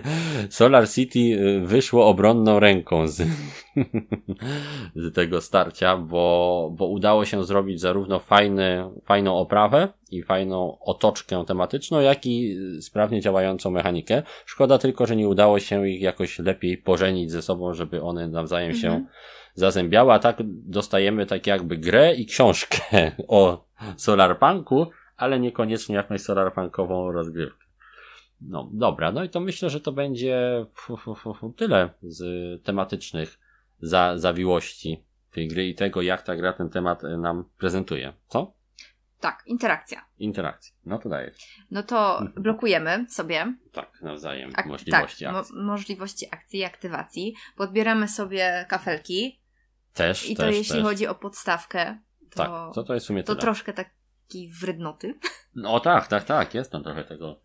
[0.50, 3.22] Solar City y, wyszło obronną ręką z,
[4.94, 11.44] z tego starcia, bo, bo udało się zrobić zarówno fajny, fajną oprawę i fajną otoczkę
[11.46, 14.22] tematyczną, jak i sprawnie działającą mechanikę.
[14.46, 18.74] Szkoda tylko, że nie udało się ich jakoś lepiej pożenić ze sobą, żeby one nawzajem
[18.74, 19.06] się mhm.
[19.54, 22.78] zazębiały, a tak dostajemy tak jakby grę i książkę
[23.28, 23.64] o
[23.96, 24.86] Solarpunku,
[25.22, 27.64] ale niekoniecznie jakąś solarpunkową rozgrywkę.
[28.40, 30.66] No, dobra, no i to myślę, że to będzie
[31.56, 32.22] tyle z
[32.64, 33.38] tematycznych
[33.80, 38.12] za, zawiłości tej gry i tego, jak ta gra ten temat e, nam prezentuje.
[38.28, 38.54] Co?
[39.20, 40.04] Tak, interakcja.
[40.18, 40.74] Interakcja.
[40.84, 41.32] No to daje.
[41.70, 42.42] No to mhm.
[42.42, 43.54] blokujemy sobie.
[43.72, 45.56] Tak, nawzajem Ak możliwości tak, akcji.
[45.56, 47.34] Mo możliwości akcji i aktywacji.
[47.56, 49.40] Podbieramy sobie kafelki.
[49.94, 50.84] Też, I też, to jeśli też.
[50.84, 51.98] chodzi o podstawkę.
[52.30, 53.40] To, tak, to, to jest w sumie To tyle.
[53.40, 53.90] troszkę tak
[54.32, 55.14] takiej wrednoty.
[55.54, 57.40] No tak, tak, tak, jest tam trochę tego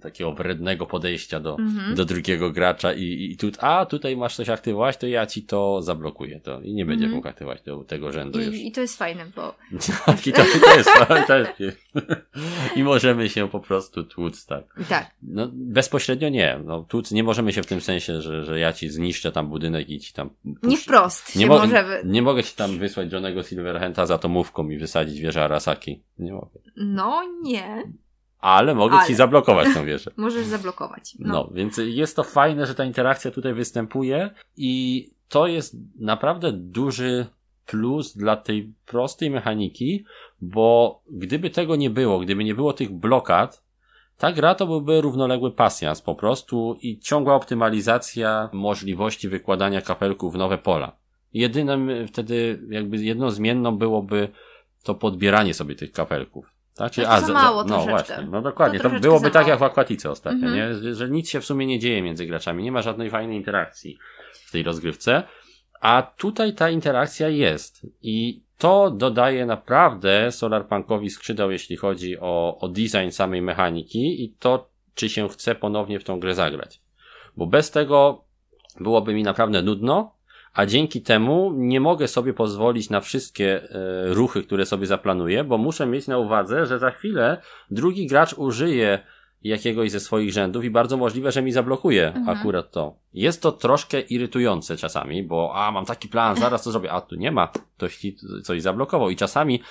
[0.00, 1.94] takiego wrednego podejścia do, mm-hmm.
[1.94, 5.82] do drugiego gracza i, i tu, a tutaj masz coś aktywować, to ja ci to
[5.82, 7.14] zablokuję to i nie będzie mm-hmm.
[7.14, 8.54] mógł aktywować tego, tego rzędu I, już.
[8.54, 9.54] I to jest fajne, bo...
[10.06, 10.90] Tak, i to, to jest,
[11.26, 11.48] też
[12.76, 14.64] I możemy się po prostu tłuc, tak.
[14.88, 15.10] Tak.
[15.22, 18.88] No, bezpośrednio nie, no tłuc nie możemy się w tym sensie, że, że ja ci
[18.88, 20.30] zniszczę tam budynek i ci tam...
[20.30, 20.68] Puszczę.
[20.68, 22.02] Nie wprost nie mo- możemy.
[22.04, 26.02] Nie mogę ci tam wysłać Johnego Silverhanta za tomówką i wysadzić wieżę Arasaki.
[26.18, 26.60] Nie mogę.
[26.76, 27.82] No nie
[28.40, 29.06] ale mogę ale.
[29.06, 30.10] ci zablokować tą wieżę.
[30.16, 31.14] Możesz zablokować.
[31.18, 31.32] No.
[31.32, 37.26] no, więc jest to fajne, że ta interakcja tutaj występuje i to jest naprawdę duży
[37.66, 40.04] plus dla tej prostej mechaniki,
[40.40, 43.62] bo gdyby tego nie było, gdyby nie było tych blokad,
[44.18, 50.36] ta gra to byłby równoległy pasjans po prostu i ciągła optymalizacja możliwości wykładania kapelków w
[50.36, 50.96] nowe pola.
[51.34, 54.28] Jedynym wtedy jakby jedną zmienną byłoby
[54.82, 56.55] to podbieranie sobie tych kapelków.
[56.76, 56.92] Tak?
[56.92, 58.80] Czyli, a, za, mało no właśnie, no dokładnie.
[58.80, 60.82] To, to byłoby tak jak w Aquatice ostatnio, -hmm.
[60.84, 60.94] nie?
[60.94, 63.98] Że nic się w sumie nie dzieje między graczami, nie ma żadnej fajnej interakcji
[64.32, 65.22] w tej rozgrywce.
[65.80, 72.68] A tutaj ta interakcja jest i to dodaje naprawdę Solarpunkowi skrzydeł, jeśli chodzi o, o
[72.68, 76.80] design samej mechaniki i to, czy się chce ponownie w tą grę zagrać.
[77.36, 78.24] Bo bez tego
[78.80, 80.15] byłoby mi naprawdę nudno,
[80.56, 83.68] a dzięki temu nie mogę sobie pozwolić na wszystkie e,
[84.14, 88.98] ruchy, które sobie zaplanuję, bo muszę mieć na uwadze, że za chwilę drugi gracz użyje
[89.42, 92.28] jakiegoś ze swoich rzędów i bardzo możliwe, że mi zablokuje mhm.
[92.28, 92.96] akurat to.
[93.12, 97.16] Jest to troszkę irytujące czasami, bo a mam taki plan, zaraz to zrobię, a tu
[97.16, 99.62] nie ma, ktoś ci coś zablokował i czasami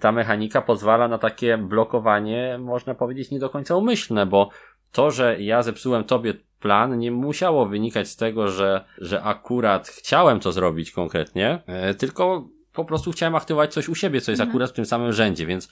[0.00, 4.50] ta mechanika pozwala na takie blokowanie, można powiedzieć, nie do końca umyślne, bo
[4.92, 6.34] to, że ja zepsułem tobie
[6.66, 12.48] plan, nie musiało wynikać z tego, że, że akurat chciałem to zrobić konkretnie, e, tylko
[12.72, 14.50] po prostu chciałem aktywować coś u siebie, co jest mhm.
[14.50, 15.68] akurat w tym samym rzędzie, więc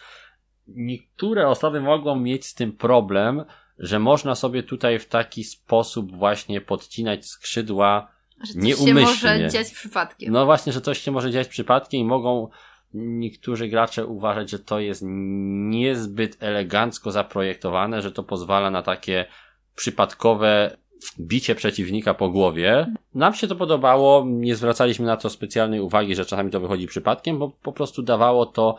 [0.69, 3.45] niektóre osoby mogą mieć z tym problem,
[3.79, 9.71] że można sobie tutaj w taki sposób właśnie podcinać skrzydła że coś się może dziać
[9.71, 10.33] przypadkiem.
[10.33, 12.49] No właśnie, że coś się może dziać przypadkiem i mogą
[12.95, 19.27] niektórzy gracze uważać, że to jest niezbyt elegancko zaprojektowane, że to pozwala na takie
[19.75, 20.77] przypadkowe
[21.21, 22.95] bicie przeciwnika po głowie.
[23.15, 27.39] Nam się to podobało, nie zwracaliśmy na to specjalnej uwagi, że czasami to wychodzi przypadkiem,
[27.39, 28.77] bo po prostu dawało to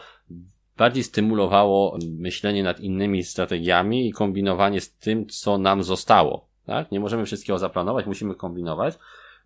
[0.77, 6.47] bardziej stymulowało myślenie nad innymi strategiami i kombinowanie z tym, co nam zostało.
[6.65, 6.91] Tak?
[6.91, 8.95] Nie możemy wszystkiego zaplanować, musimy kombinować.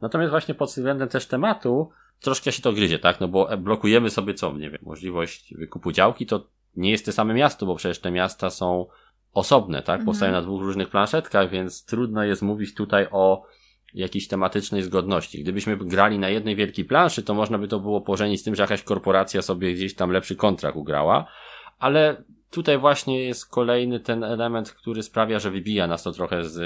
[0.01, 1.89] Natomiast właśnie pod względem też tematu
[2.21, 3.19] troszkę się to gryzie, tak?
[3.19, 4.57] No bo blokujemy sobie co?
[4.57, 8.49] Nie wiem, możliwość wykupu działki, to nie jest to same miasto, bo przecież te miasta
[8.49, 8.85] są
[9.33, 10.05] osobne, tak?
[10.05, 10.43] Powstają mhm.
[10.43, 13.45] na dwóch różnych planszetkach, więc trudno jest mówić tutaj o
[13.93, 15.43] jakiejś tematycznej zgodności.
[15.43, 18.63] Gdybyśmy grali na jednej wielkiej planszy, to można by to było pożenić z tym, że
[18.63, 21.25] jakaś korporacja sobie gdzieś tam lepszy kontrakt ugrała,
[21.79, 26.59] ale tutaj właśnie jest kolejny ten element, który sprawia, że wybija nas to trochę z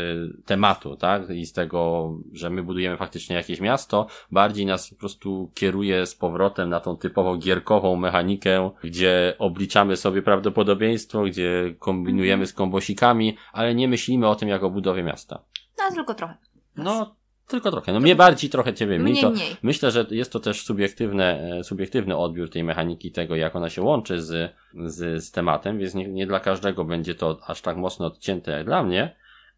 [0.46, 1.30] tematu, tak?
[1.30, 6.16] I z tego, że my budujemy faktycznie jakieś miasto, bardziej nas po prostu kieruje z
[6.16, 12.48] powrotem na tą typowo gierkową mechanikę, gdzie obliczamy sobie prawdopodobieństwo, gdzie kombinujemy mhm.
[12.48, 15.40] z kombosikami, ale nie myślimy o tym jako o budowie miasta.
[15.78, 16.38] No, tylko trochę.
[16.76, 17.16] No,
[17.48, 17.94] tylko trochę.
[17.94, 19.22] No mnie bardziej, trochę ciebie mniej.
[19.22, 19.56] To mniej.
[19.64, 23.82] Myślę, że jest to też subiektywne, e, subiektywny odbiór tej mechaniki, tego jak ona się
[23.82, 24.54] łączy z,
[24.86, 28.66] z, z tematem, więc nie, nie dla każdego będzie to aż tak mocno odcięte jak
[28.66, 29.16] dla mnie,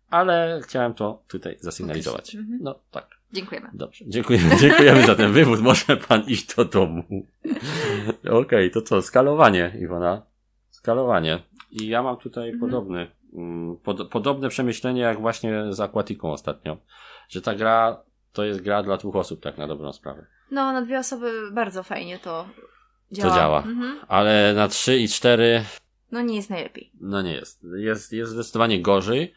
[0.09, 2.35] ale chciałem to tutaj zasygnalizować.
[2.35, 2.59] Mhm.
[2.61, 3.07] No tak.
[3.33, 3.69] Dziękujemy.
[3.73, 5.61] Dobrze, dziękujemy, dziękujemy za ten wywód.
[5.61, 7.03] Może pan iść do domu.
[8.21, 9.01] Okej, okay, to co?
[9.01, 10.21] Skalowanie, Iwona.
[10.69, 11.39] Skalowanie.
[11.71, 12.59] I ja mam tutaj mhm.
[12.59, 16.77] podobny, mm, pod, podobne przemyślenie jak właśnie z Aquatiką ostatnio
[17.29, 20.25] że ta gra to jest gra dla dwóch osób, tak na dobrą sprawę.
[20.51, 22.47] No, na dwie osoby bardzo fajnie to
[23.11, 23.29] działa.
[23.29, 23.57] To działa.
[23.63, 23.99] Mhm.
[24.07, 25.63] Ale na trzy i cztery.
[26.11, 26.91] No nie jest najlepiej.
[27.01, 27.63] No nie jest.
[27.77, 29.33] Jest, jest zdecydowanie gorzej,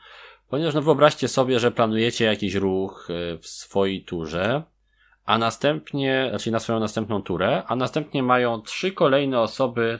[0.48, 4.62] ponieważ no wyobraźcie sobie, że planujecie jakiś ruch e, w swojej turze,
[5.24, 9.98] a następnie, znaczy na swoją następną turę, a następnie mają trzy kolejne osoby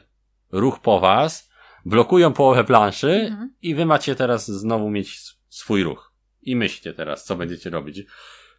[0.53, 1.51] ruch po was,
[1.85, 3.55] blokują połowę planszy mhm.
[3.63, 6.08] i wy macie teraz znowu mieć swój ruch
[6.49, 8.03] i myślcie teraz, co będziecie robić.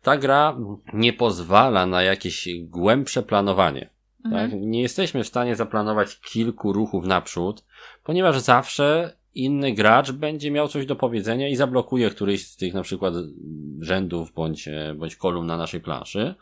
[0.01, 0.57] Ta gra
[0.93, 3.89] nie pozwala na jakieś głębsze planowanie.
[4.25, 4.51] Mhm.
[4.51, 4.59] Tak?
[4.61, 7.65] Nie jesteśmy w stanie zaplanować kilku ruchów naprzód,
[8.03, 12.81] ponieważ zawsze inny gracz będzie miał coś do powiedzenia i zablokuje któryś z tych na
[12.81, 13.13] przykład
[13.81, 16.35] rzędów bądź, e, bądź kolumn na naszej planszy.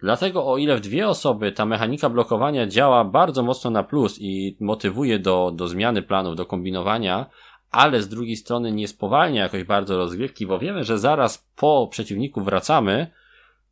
[0.00, 4.56] Dlatego o ile w dwie osoby ta mechanika blokowania działa bardzo mocno na plus i
[4.60, 7.26] motywuje do, do zmiany planów, do kombinowania,
[7.70, 12.40] ale z drugiej strony nie spowalnia jakoś bardzo rozgrywki, bo wiemy, że zaraz po przeciwniku
[12.40, 13.06] wracamy,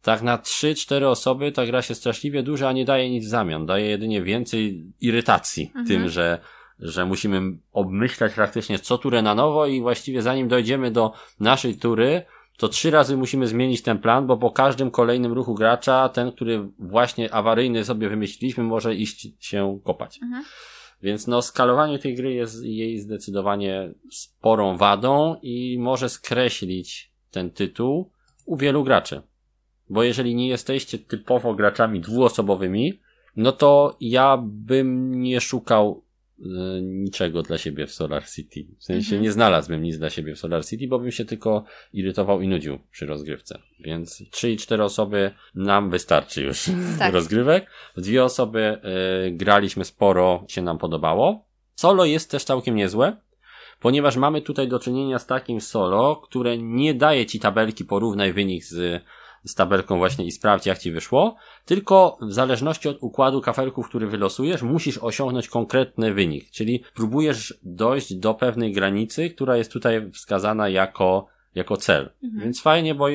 [0.03, 3.67] tak na 3-4 osoby ta gra się straszliwie duża, a nie daje nic w zamian.
[3.67, 5.87] Daje jedynie więcej irytacji mhm.
[5.87, 6.39] tym, że,
[6.79, 7.41] że musimy
[7.73, 12.23] obmyślać praktycznie co turę na nowo i właściwie zanim dojdziemy do naszej tury,
[12.57, 16.69] to trzy razy musimy zmienić ten plan, bo po każdym kolejnym ruchu gracza, ten, który
[16.79, 20.19] właśnie awaryjny sobie wymyśliliśmy, może iść się kopać.
[20.23, 20.45] Mhm.
[21.07, 28.11] Więc no, skalowanie tej gry jest jej zdecydowanie sporą wadą i może skreślić ten tytuł
[28.45, 29.23] u wielu graczy.
[29.91, 33.01] Bo jeżeli nie jesteście typowo graczami dwuosobowymi,
[33.37, 36.03] no to ja bym nie szukał
[36.83, 38.67] niczego dla siebie w Solar City.
[38.79, 39.23] W sensie mhm.
[39.23, 42.79] nie znalazłbym nic dla siebie w Solar City, bo bym się tylko irytował i nudził
[42.91, 43.59] przy rozgrywce.
[43.81, 47.15] Więc trzy i cztery osoby nam wystarczy już tak.
[47.15, 47.71] rozgrywek.
[47.97, 48.81] W dwie osoby
[49.27, 51.47] y, graliśmy sporo, się nam podobało.
[51.75, 53.17] Solo jest też całkiem niezłe,
[53.81, 58.65] ponieważ mamy tutaj do czynienia z takim solo, które nie daje ci tabelki porównaj wynik
[58.65, 59.03] z
[59.47, 64.07] z tabelką właśnie i sprawdź jak ci wyszło, tylko w zależności od układu kafelków, który
[64.07, 70.69] wylosujesz, musisz osiągnąć konkretny wynik, czyli próbujesz dojść do pewnej granicy, która jest tutaj wskazana
[70.69, 72.11] jako jako cel.
[72.23, 72.43] Mhm.
[72.43, 73.07] Więc fajnie, bo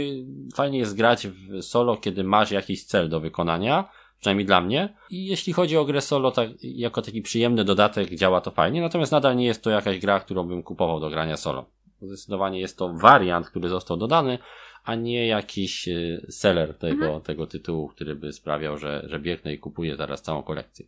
[0.55, 3.89] fajnie jest grać w solo, kiedy masz jakiś cel do wykonania,
[4.19, 4.93] przynajmniej dla mnie.
[5.09, 9.11] I jeśli chodzi o grę solo, tak, jako taki przyjemny dodatek działa to fajnie, natomiast
[9.11, 11.65] nadal nie jest to jakaś gra, którą bym kupował do grania solo.
[12.01, 14.39] Zdecydowanie jest to wariant, który został dodany,
[14.83, 17.21] a nie jakiś y, seller tego, mhm.
[17.21, 20.85] tego tytułu, który by sprawiał, że, że biegnę i kupuję zaraz całą kolekcję.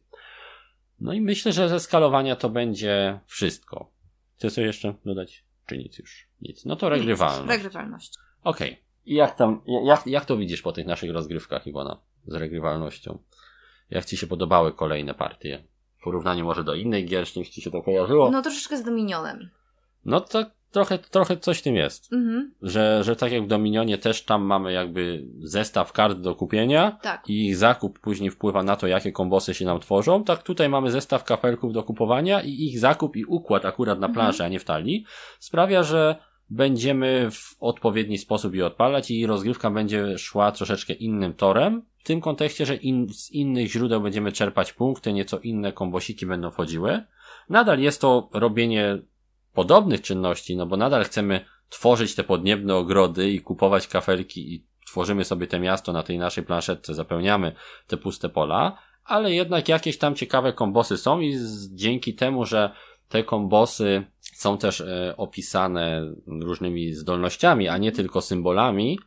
[1.00, 3.92] No i myślę, że ze skalowania to będzie wszystko.
[4.36, 5.44] Chcesz coś jeszcze dodać?
[5.66, 6.28] Czy nic już?
[6.42, 6.66] Nic.
[6.66, 7.50] No to regrywalność.
[7.50, 8.14] Regrywalność.
[8.44, 8.72] Okej.
[8.72, 8.84] Okay.
[9.06, 13.18] I jak tam, jak, jak to widzisz po tych naszych rozgrywkach, Iwona, z regrywalnością?
[13.90, 15.64] Jak ci się podobały kolejne partie?
[15.98, 18.32] W porównaniu może do innej gier, niż ci się to kojarzyło?
[18.32, 19.50] No troszeczkę z Dominionem.
[20.06, 22.14] No to trochę, trochę coś w tym jest.
[22.14, 22.54] Mhm.
[22.62, 27.30] Że, że tak jak w Dominionie też tam mamy jakby zestaw kart do kupienia tak.
[27.30, 30.92] i ich zakup później wpływa na to, jakie kombosy się nam tworzą, tak tutaj mamy
[30.92, 34.50] zestaw kafelków do kupowania i ich zakup i układ akurat na planszy, mhm.
[34.50, 35.06] a nie w talii
[35.40, 36.16] sprawia, że
[36.50, 41.82] będziemy w odpowiedni sposób je odpalać i rozgrywka będzie szła troszeczkę innym torem.
[41.98, 46.52] W tym kontekście, że in, z innych źródeł będziemy czerpać punkty, nieco inne kombosiki będą
[46.52, 47.02] wchodziły.
[47.50, 49.02] Nadal jest to robienie
[49.54, 55.26] podobnych czynności, no bo nadal chcemy tworzyć te podniebne ogrody i kupować kafelki i tworzymy
[55.26, 57.56] sobie te miasto na tej naszej planszetce, zapełniamy
[57.88, 62.74] te puste pola, ale jednak jakieś tam ciekawe kombosy są i z, dzięki temu, że
[63.10, 69.00] te kombosy są też e, opisane różnymi zdolnościami, a nie tylko symbolami,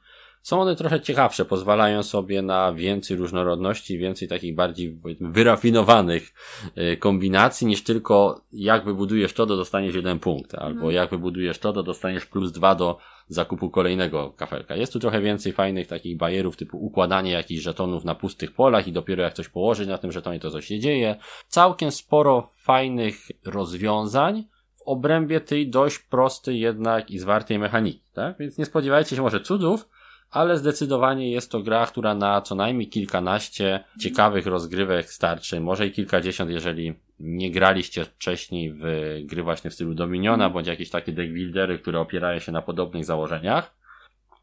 [0.42, 6.34] są one trochę ciekawsze, pozwalają sobie na więcej różnorodności, więcej takich bardziej wyrafinowanych
[6.74, 10.94] e, kombinacji niż tylko jak wybudujesz to, to dostaniesz jeden punkt, albo mhm.
[10.94, 14.76] jak wybudujesz to, to dostaniesz plus dwa do zakupu kolejnego kafelka.
[14.76, 18.92] Jest tu trochę więcej fajnych takich bajerów typu układanie jakichś żetonów na pustych polach i
[18.92, 21.16] dopiero jak coś położyć na tym żetonie to coś się dzieje.
[21.48, 24.44] Całkiem sporo fajnych rozwiązań
[24.76, 28.38] w obrębie tej dość prostej jednak i zwartej mechaniki, tak?
[28.38, 29.88] Więc nie spodziewajcie się może cudów,
[30.30, 35.92] ale zdecydowanie jest to gra, która na co najmniej kilkanaście ciekawych rozgrywek starczy, może i
[35.92, 38.82] kilkadziesiąt, jeżeli nie graliście wcześniej w
[39.24, 43.74] gry właśnie w stylu Dominiona, bądź jakieś takie deckbuildery, które opierają się na podobnych założeniach.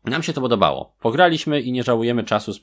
[0.06, 0.96] Nam się to podobało.
[1.00, 2.54] Pograliśmy i nie żałujemy czasu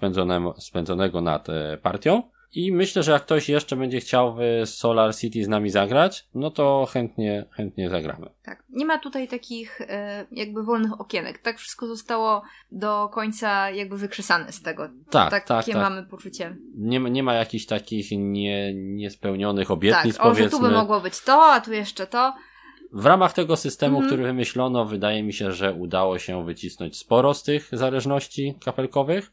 [0.59, 2.23] spędzonego nad e, partią.
[2.53, 6.51] I myślę, że jak ktoś jeszcze będzie chciał w Solar City z nami zagrać, no
[6.51, 8.31] to chętnie, chętnie zagramy.
[8.43, 8.63] Tak.
[8.71, 11.39] Nie ma tutaj takich e, jakby wolnych okienek.
[11.39, 14.89] Tak wszystko zostało do końca jakby wykrzesane z tego.
[15.11, 15.75] Tak, Takie tak, tak.
[15.75, 16.57] mamy poczucie.
[16.77, 20.45] Nie, nie ma jakichś takich nie, niespełnionych obietnic, tak, o, powiedzmy.
[20.45, 22.35] że tu by mogło być to, a tu jeszcze to.
[22.93, 27.35] W ramach tego systemu, mm który wymyślono, wydaje mi się, że udało się wycisnąć sporo
[27.35, 29.33] z tych zależności kapelkowych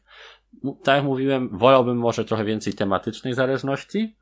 [0.82, 4.16] tak jak mówiłem, wolałbym może trochę więcej tematycznej zależności,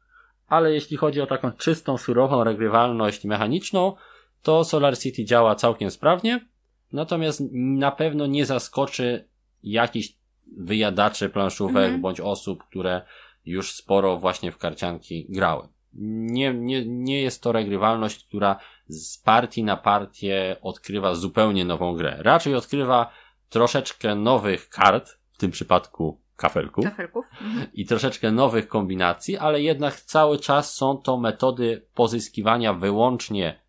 [0.46, 3.94] ale jeśli chodzi o taką czystą, surową regrywalność mechaniczną,
[4.42, 6.46] to Solar City działa całkiem sprawnie,
[6.92, 9.28] natomiast na pewno nie zaskoczy
[9.62, 10.16] jakichś
[10.56, 12.00] wyjadaczy planszówek mhm.
[12.00, 13.02] bądź osób, które
[13.44, 15.68] już sporo właśnie w karcianki grały.
[15.94, 18.56] Nie, nie, nie jest to regrywalność, która
[18.88, 22.16] z partii na partię odkrywa zupełnie nową grę.
[22.18, 23.10] Raczej odkrywa
[23.48, 26.84] troszeczkę nowych kart, w tym przypadku kafelków.
[26.84, 27.26] Kafelków.
[27.42, 27.66] Mhm.
[27.74, 33.60] I troszeczkę nowych kombinacji, ale jednak cały czas są to metody pozyskiwania wyłącznie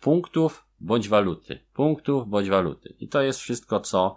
[0.00, 1.58] punktów bądź waluty.
[1.72, 2.94] Punktów bądź waluty.
[3.00, 4.16] I to jest wszystko, co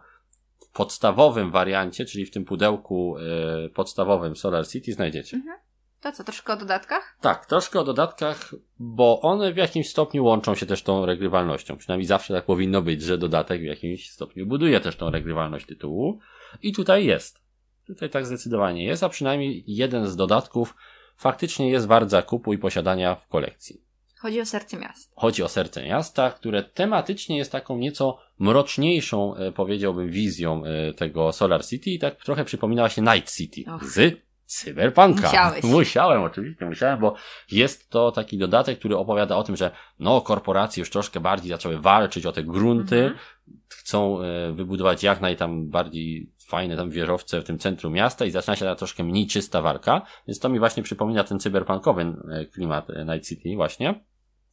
[0.57, 3.17] w podstawowym wariancie, czyli w tym pudełku
[3.65, 5.37] y, podstawowym Solar City znajdziecie.
[5.37, 5.57] Mhm.
[6.01, 7.17] To co, troszkę o dodatkach?
[7.21, 11.77] Tak, troszkę o dodatkach, bo one w jakimś stopniu łączą się też tą regrywalnością.
[11.77, 16.19] Przynajmniej zawsze tak powinno być, że dodatek w jakimś stopniu buduje też tą regrywalność tytułu.
[16.63, 17.41] I tutaj jest.
[17.87, 20.75] Tutaj tak zdecydowanie jest, a przynajmniej jeden z dodatków
[21.17, 23.87] faktycznie jest wart zakupu i posiadania w kolekcji.
[24.19, 25.13] Chodzi o serce miasta.
[25.15, 31.31] Chodzi o serce miasta, które tematycznie jest taką nieco mroczniejszą, e, powiedziałbym, wizją e, tego
[31.31, 33.83] Solar City i tak trochę przypomina właśnie Night City Och.
[33.83, 35.27] z Cyberpunka.
[35.27, 35.63] Musiałeś.
[35.77, 37.15] Musiałem, oczywiście, musiałem, bo
[37.51, 41.79] jest to taki dodatek, który opowiada o tym, że no, korporacje już troszkę bardziej zaczęły
[41.79, 43.19] walczyć o te grunty, mhm.
[43.67, 48.31] chcą e, wybudować jak naj tam bardziej fajne tam wieżowce w tym centrum miasta i
[48.31, 52.45] zaczyna się ta troszkę mniej czysta walka, więc to mi właśnie przypomina ten cyberpunkowy e,
[52.45, 54.05] klimat e, Night City właśnie.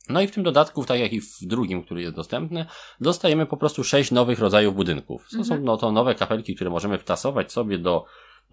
[0.08, 2.66] No i w tym dodatku, tak jak i w drugim, który jest dostępny,
[3.00, 5.28] dostajemy po prostu sześć nowych rodzajów budynków.
[5.30, 5.60] To mhm.
[5.60, 8.04] są no, to nowe kapelki, które możemy wtasować sobie do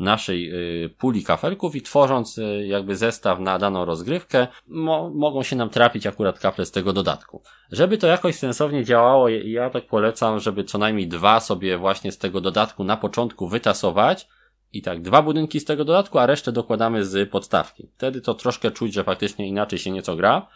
[0.02, 5.56] naszej y, puli kafelków i tworząc y, jakby zestaw na daną rozgrywkę, mo mogą się
[5.56, 7.44] nam trafić akurat kafle z tego dodatku.
[7.72, 12.18] Żeby to jakoś sensownie działało, ja tak polecam, żeby co najmniej dwa sobie właśnie z
[12.18, 14.28] tego dodatku na początku wytasować,
[14.74, 17.90] i tak, dwa budynki z tego dodatku, a resztę dokładamy z podstawki.
[17.98, 20.48] Wtedy to troszkę czuć, że faktycznie inaczej się nieco gra.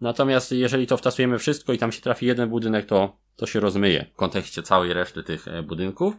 [0.00, 4.06] Natomiast jeżeli to wtasujemy wszystko i tam się trafi jeden budynek, to, to się rozmyje
[4.14, 6.14] w kontekście całej reszty tych e, budynków.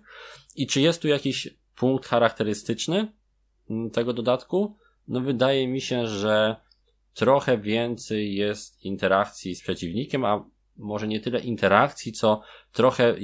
[0.56, 1.48] I czy jest tu jakiś
[1.80, 3.14] punkt charakterystyczny
[3.70, 4.78] mm, tego dodatku?
[5.08, 6.56] No wydaje mi się, że
[7.14, 10.46] trochę więcej jest interakcji z przeciwnikiem, a
[10.78, 13.16] może nie tyle interakcji, co trochę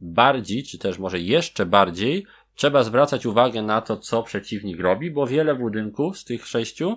[0.00, 5.26] bardziej, czy też może jeszcze bardziej trzeba zwracać uwagę na to, co przeciwnik robi, bo
[5.26, 6.96] wiele budynków z tych sześciu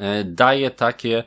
[0.00, 1.24] e, daje takie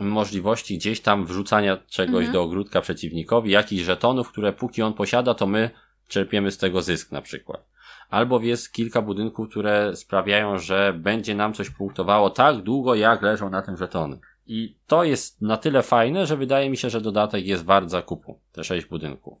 [0.00, 2.32] możliwości gdzieś tam wrzucania czegoś mhm.
[2.32, 5.70] do ogródka przeciwnikowi, jakichś żetonów, które póki on posiada, to my
[6.08, 7.68] czerpiemy z tego zysk na przykład
[8.08, 13.50] albo jest kilka budynków, które sprawiają, że będzie nam coś punktowało tak długo, jak leżą
[13.50, 14.18] na tym żetony.
[14.46, 18.40] I to jest na tyle fajne, że wydaje mi się, że dodatek jest wart zakupu.
[18.52, 19.38] Te sześć budynków.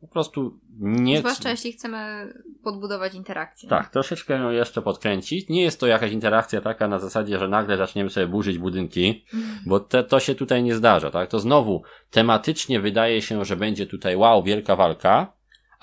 [0.00, 1.18] Po prostu nie...
[1.18, 2.32] Zwłaszcza jeśli chcemy
[2.62, 3.68] podbudować interakcję.
[3.68, 5.48] Tak, troszeczkę ją jeszcze podkręcić.
[5.48, 9.24] Nie jest to jakaś interakcja taka na zasadzie, że nagle zaczniemy sobie burzyć budynki,
[9.66, 11.30] bo te, to się tutaj nie zdarza, tak?
[11.30, 15.32] To znowu tematycznie wydaje się, że będzie tutaj wow, wielka walka,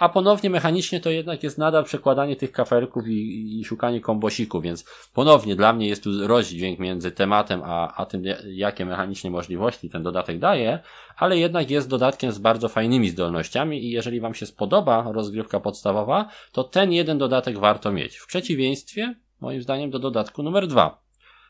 [0.03, 4.85] a ponownie mechanicznie to jednak jest nadal przekładanie tych kafelków i, i szukanie kombosików, więc
[5.13, 10.03] ponownie dla mnie jest tu rozdźwięk między tematem a, a tym, jakie mechaniczne możliwości ten
[10.03, 10.79] dodatek daje,
[11.17, 16.29] ale jednak jest dodatkiem z bardzo fajnymi zdolnościami i jeżeli Wam się spodoba rozgrywka podstawowa,
[16.51, 18.17] to ten jeden dodatek warto mieć.
[18.17, 21.01] W przeciwieństwie, moim zdaniem, do dodatku numer dwa,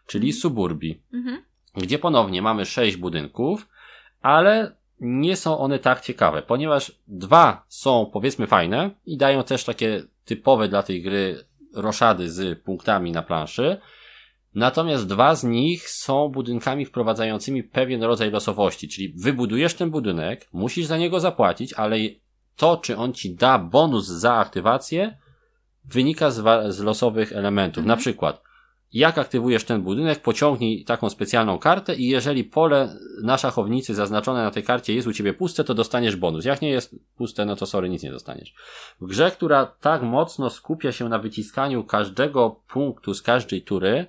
[0.08, 0.34] czyli.
[0.34, 1.44] Suburbii, mhm.
[1.76, 3.68] gdzie ponownie mamy sześć budynków,
[4.22, 10.04] ale nie są one tak ciekawe, ponieważ dwa są powiedzmy fajne i dają też takie
[10.26, 13.78] typowe dla tej gry roszady z punktami na planszy.
[14.56, 20.86] Natomiast dwa z nich są budynkami wprowadzającymi pewien rodzaj losowości, czyli wybudujesz ten budynek, musisz
[20.86, 21.98] za niego zapłacić, ale
[22.56, 25.18] to, czy on ci da bonus za aktywację,
[25.86, 27.82] wynika z, z losowych elementów.
[27.82, 27.88] Mhm.
[27.88, 28.42] Na przykład,
[28.94, 34.52] jak aktywujesz ten budynek, pociągnij taką specjalną kartę i jeżeli pole na szachownicy zaznaczone na
[34.52, 36.46] tej karcie jest u ciebie puste, to dostaniesz bonus.
[36.46, 38.54] Jak nie jest puste, no to sorry, nic nie dostaniesz.
[39.02, 44.06] W grze, która tak mocno skupia się na wyciskaniu każdego punktu z każdej tury,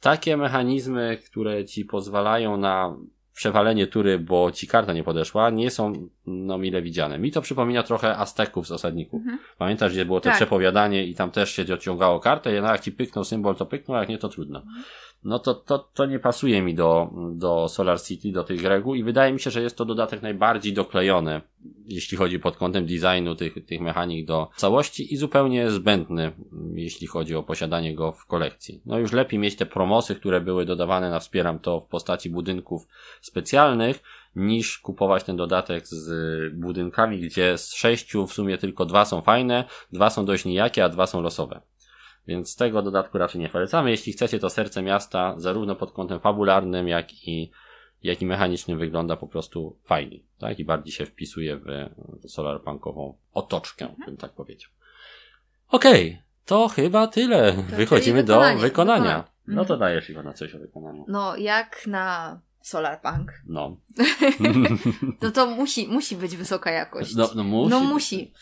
[0.00, 2.96] takie mechanizmy, które ci pozwalają na
[3.36, 5.92] przewalenie tury, bo ci karta nie podeszła, nie są
[6.26, 7.18] no mile widziane.
[7.18, 9.20] Mi to przypomina trochę Azteków z osadników.
[9.20, 9.38] Mhm.
[9.58, 10.36] Pamiętasz, gdzie było to tak.
[10.36, 14.08] przepowiadanie i tam też się odciągało kartę, jednak jak ci pyknął symbol, to pyknął, jak
[14.08, 14.58] nie, to trudno.
[14.58, 14.84] Mhm
[15.26, 19.02] no to, to, to nie pasuje mi do, do Solar City, do tych reguł i
[19.02, 21.40] wydaje mi się, że jest to dodatek najbardziej doklejony,
[21.84, 26.32] jeśli chodzi pod kątem designu tych, tych mechanik do całości i zupełnie zbędny,
[26.74, 28.82] jeśli chodzi o posiadanie go w kolekcji.
[28.86, 32.86] No już lepiej mieć te promosy, które były dodawane na Wspieram to w postaci budynków
[33.20, 34.02] specjalnych,
[34.36, 39.64] niż kupować ten dodatek z budynkami, gdzie z sześciu w sumie tylko dwa są fajne,
[39.92, 41.60] dwa są dość nijakie, a dwa są losowe.
[42.26, 43.90] Więc tego dodatku raczej nie polecamy.
[43.90, 47.50] Jeśli chcecie, to serce miasta, zarówno pod kątem fabularnym, jak i,
[48.02, 50.58] jak i mechanicznym wygląda po prostu fajnie, tak?
[50.58, 51.88] I bardziej się wpisuje w
[52.30, 54.06] solarpunkową otoczkę, mhm.
[54.06, 54.70] bym tak powiedział.
[55.70, 57.52] Okej, okay, to chyba tyle.
[57.52, 59.24] To Wychodzimy do wykonania.
[59.46, 59.80] No to mhm.
[59.80, 61.04] dajesz Iwona coś o wykonaniu.
[61.08, 63.32] No, jak na Solarpunk.
[63.46, 63.76] No.
[65.22, 67.14] no to musi, musi być wysoka jakość.
[67.14, 67.70] No, no musi.
[67.70, 68.32] No musi.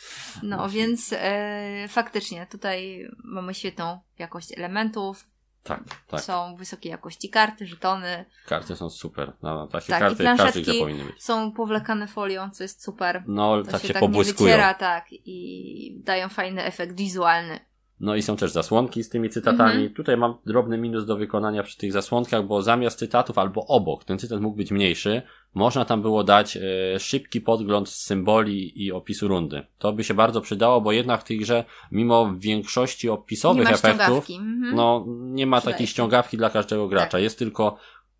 [0.42, 0.76] No musi.
[0.76, 5.26] więc e, faktycznie tutaj mamy świetną jakość elementów.
[5.62, 6.20] Tak, tak.
[6.20, 8.24] Są wysokiej jakości karty, żetony.
[8.46, 9.32] Karty są super.
[9.42, 11.22] No, takie tak, karty i każdy powinny być.
[11.24, 13.22] Są powlekane folią, co jest super.
[13.26, 14.48] No, to tak się, się tak pobłyskują.
[14.48, 15.06] Nie wyciera, tak.
[15.10, 17.60] I dają fajny efekt wizualny.
[18.00, 19.72] No i są też zasłonki z tymi cytatami.
[19.72, 19.94] Mhm.
[19.94, 24.18] Tutaj mam drobny minus do wykonania przy tych zasłonkach, bo zamiast cytatów albo obok, ten
[24.18, 25.22] cytat mógł być mniejszy,
[25.54, 26.60] można tam było dać e,
[26.98, 29.62] szybki podgląd z symboli i opisu rundy.
[29.78, 34.74] To by się bardzo przydało, bo jednak w tej grze, mimo większości opisowych efektów, mhm.
[34.74, 37.08] no nie ma takiej ściągawki dla każdego gracza.
[37.08, 37.22] Tak.
[37.22, 37.76] Jest tylko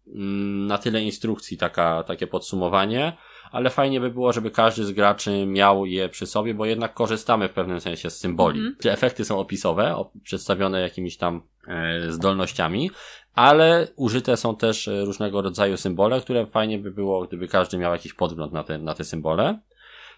[0.06, 3.12] mm, na tyle instrukcji taka, takie podsumowanie
[3.54, 7.48] ale fajnie by było, żeby każdy z graczy miał je przy sobie, bo jednak korzystamy
[7.48, 8.60] w pewnym sensie z symboli.
[8.60, 8.90] Mm -hmm.
[8.90, 12.90] Efekty są opisowe, przedstawione jakimiś tam e, zdolnościami,
[13.34, 17.92] ale użyte są też e, różnego rodzaju symbole, które fajnie by było, gdyby każdy miał
[17.92, 19.58] jakiś podgląd na te, na te symbole.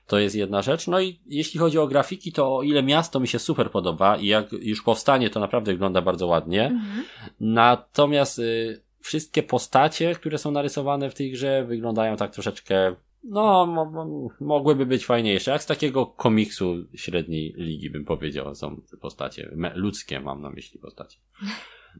[0.06, 0.86] To jest jedna rzecz.
[0.86, 4.26] No i jeśli chodzi o grafiki, to o ile miasto mi się super podoba i
[4.26, 6.70] jak już powstanie, to naprawdę wygląda bardzo ładnie.
[6.70, 7.02] -hmm.
[7.40, 12.94] Natomiast y, wszystkie postacie, które są narysowane w tej grze, wyglądają tak troszeczkę
[13.28, 15.50] no, mo mogłyby być fajniejsze.
[15.50, 19.56] Jak z takiego komiksu średniej ligi bym powiedział, są postacie.
[19.74, 21.18] ludzkie mam na myśli postacie.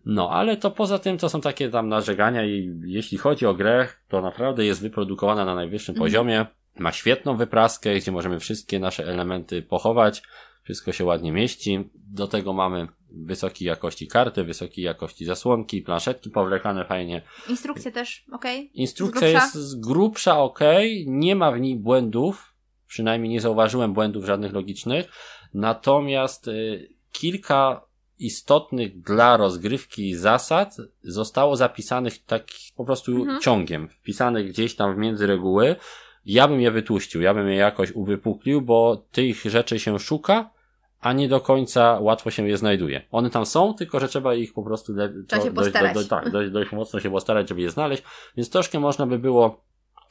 [0.04, 3.88] No, ale to poza tym to są takie tam narzegania i jeśli chodzi o grę,
[4.08, 6.00] to naprawdę jest wyprodukowana na najwyższym mm.
[6.00, 6.46] poziomie.
[6.78, 10.22] Ma świetną wypraskę, gdzie możemy wszystkie nasze elementy pochować.
[10.62, 11.90] Wszystko się ładnie mieści.
[11.94, 17.22] Do tego mamy wysokiej jakości karty, wysokiej jakości zasłonki, planszetki powlekane fajnie.
[17.48, 18.44] Instrukcja też ok?
[18.74, 20.60] Instrukcja z jest z grubsza ok,
[21.06, 22.54] nie ma w niej błędów,
[22.86, 25.06] przynajmniej nie zauważyłem błędów żadnych logicznych,
[25.54, 27.86] natomiast y, kilka
[28.18, 32.46] istotnych dla rozgrywki zasad zostało zapisanych tak
[32.76, 33.40] po prostu mhm.
[33.40, 35.76] ciągiem, wpisanych gdzieś tam w między reguły.
[36.24, 40.50] Ja bym je wytłuścił, ja bym je jakoś uwypuklił, bo tych rzeczy się szuka,
[41.06, 43.02] a nie do końca łatwo się je znajduje.
[43.10, 45.08] One tam są, tylko że trzeba ich po prostu się
[45.50, 48.02] dość, do, do, tak, dość, dość mocno się postarać, żeby je znaleźć,
[48.36, 49.64] więc troszkę można by było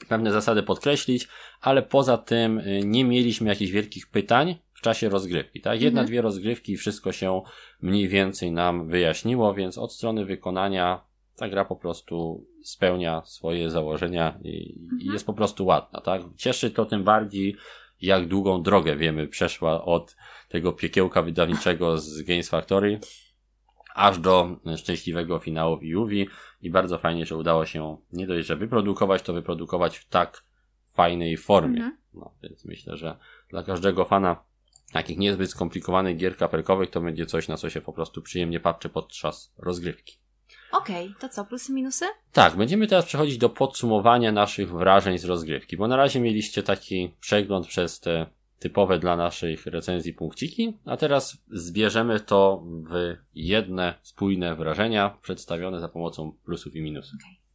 [0.09, 1.27] pewne zasady podkreślić,
[1.61, 5.81] ale poza tym y, nie mieliśmy jakichś wielkich pytań w czasie rozgrywki, tak?
[5.81, 6.07] Jedna, mhm.
[6.07, 7.41] dwie rozgrywki i wszystko się
[7.81, 11.01] mniej więcej nam wyjaśniło, więc od strony wykonania
[11.35, 15.01] ta gra po prostu spełnia swoje założenia i, mhm.
[15.01, 16.21] i jest po prostu ładna, tak?
[16.37, 17.55] Cieszy to tym bardziej,
[18.01, 20.15] jak długą drogę wiemy przeszła od
[20.55, 22.99] tego piekiełka wydawniczego z Games Factory
[23.95, 26.27] aż do szczęśliwego finału w Juvi
[26.61, 30.43] i bardzo fajnie, że udało się nie dość, że wyprodukować, to wyprodukować w tak
[30.93, 31.77] fajnej formie.
[31.77, 31.97] Mhm.
[32.13, 33.17] No, więc myślę, że
[33.49, 34.43] dla każdego fana
[34.91, 38.89] takich niezbyt skomplikowanych gier kapelkowych, to będzie coś, na co się po prostu przyjemnie patrzy
[38.89, 40.17] podczas rozgrywki.
[40.71, 42.05] Okej, okay, to co, plusy, minusy?
[42.31, 47.15] Tak, będziemy teraz przechodzić do podsumowania naszych wrażeń z rozgrywki, bo na razie mieliście taki
[47.19, 48.25] przegląd przez te
[48.59, 55.89] typowe dla naszych recenzji punkciki, a teraz zbierzemy to w jedne spójne wrażenia przedstawione za
[55.89, 57.19] pomocą plusów i minusów.
[57.21, 57.45] Okay.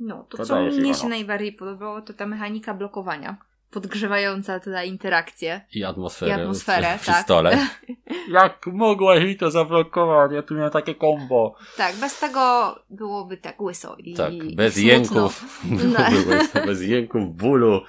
[0.00, 3.36] No, to co mnie się najbardziej podobało, to ta mechanika blokowania
[3.72, 5.60] podgrzewająca tutaj interakcję.
[5.74, 6.30] I atmosferę.
[6.30, 7.14] I atmosferę, przy, tak.
[7.14, 7.58] Przy stole.
[8.32, 10.32] Jak mogłaś mi to zablokować?
[10.32, 11.54] Ja tu miałem takie kombo.
[11.76, 14.92] Tak, bez tego byłoby tak łyso i Tak, bez smutno.
[14.92, 15.62] jęków,
[16.54, 16.66] no.
[16.66, 17.80] bez jęków, bólu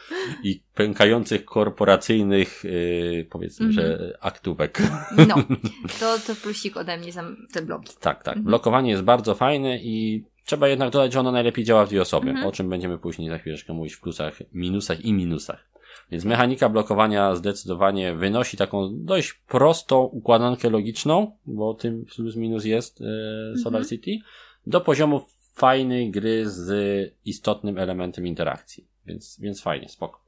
[0.43, 3.81] i pękających korporacyjnych, yy, powiedzmy, mm -hmm.
[3.81, 4.11] że mhm.
[4.21, 4.81] aktówek.
[5.27, 5.35] No,
[5.99, 7.23] to, to plusik ode mnie za
[7.53, 7.93] te bloki.
[7.99, 8.33] Tak, tak.
[8.33, 8.47] Mm -hmm.
[8.47, 12.29] Blokowanie jest bardzo fajne i Trzeba jednak dodać, że ono najlepiej działa w dwie osoby,
[12.29, 12.47] mhm.
[12.47, 15.72] o czym będziemy później za chwileczkę mówić w plusach, minusach i minusach.
[16.11, 23.01] Więc mechanika blokowania zdecydowanie wynosi taką dość prostą układankę logiczną, bo tym plus minus jest
[23.01, 23.85] e, Solar mhm.
[23.89, 24.25] City,
[24.67, 28.87] do poziomu fajnej gry z istotnym elementem interakcji.
[29.05, 30.23] Więc, więc fajnie, spoko.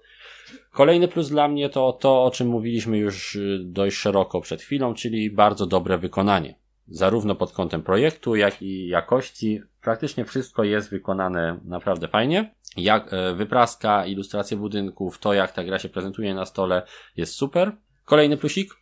[0.72, 5.32] Kolejny plus dla mnie to to, o czym mówiliśmy już dość szeroko przed chwilą, czyli
[5.32, 6.55] bardzo dobre wykonanie.
[6.88, 9.61] Zarówno pod kątem projektu, jak i jakości.
[9.82, 15.80] Praktycznie wszystko jest wykonane naprawdę fajnie jak e, wypraska, ilustracje budynków, to jak ta gra
[15.80, 16.84] się prezentuje na stole
[17.17, 17.71] jest super.
[18.05, 18.73] Kolejny plusik?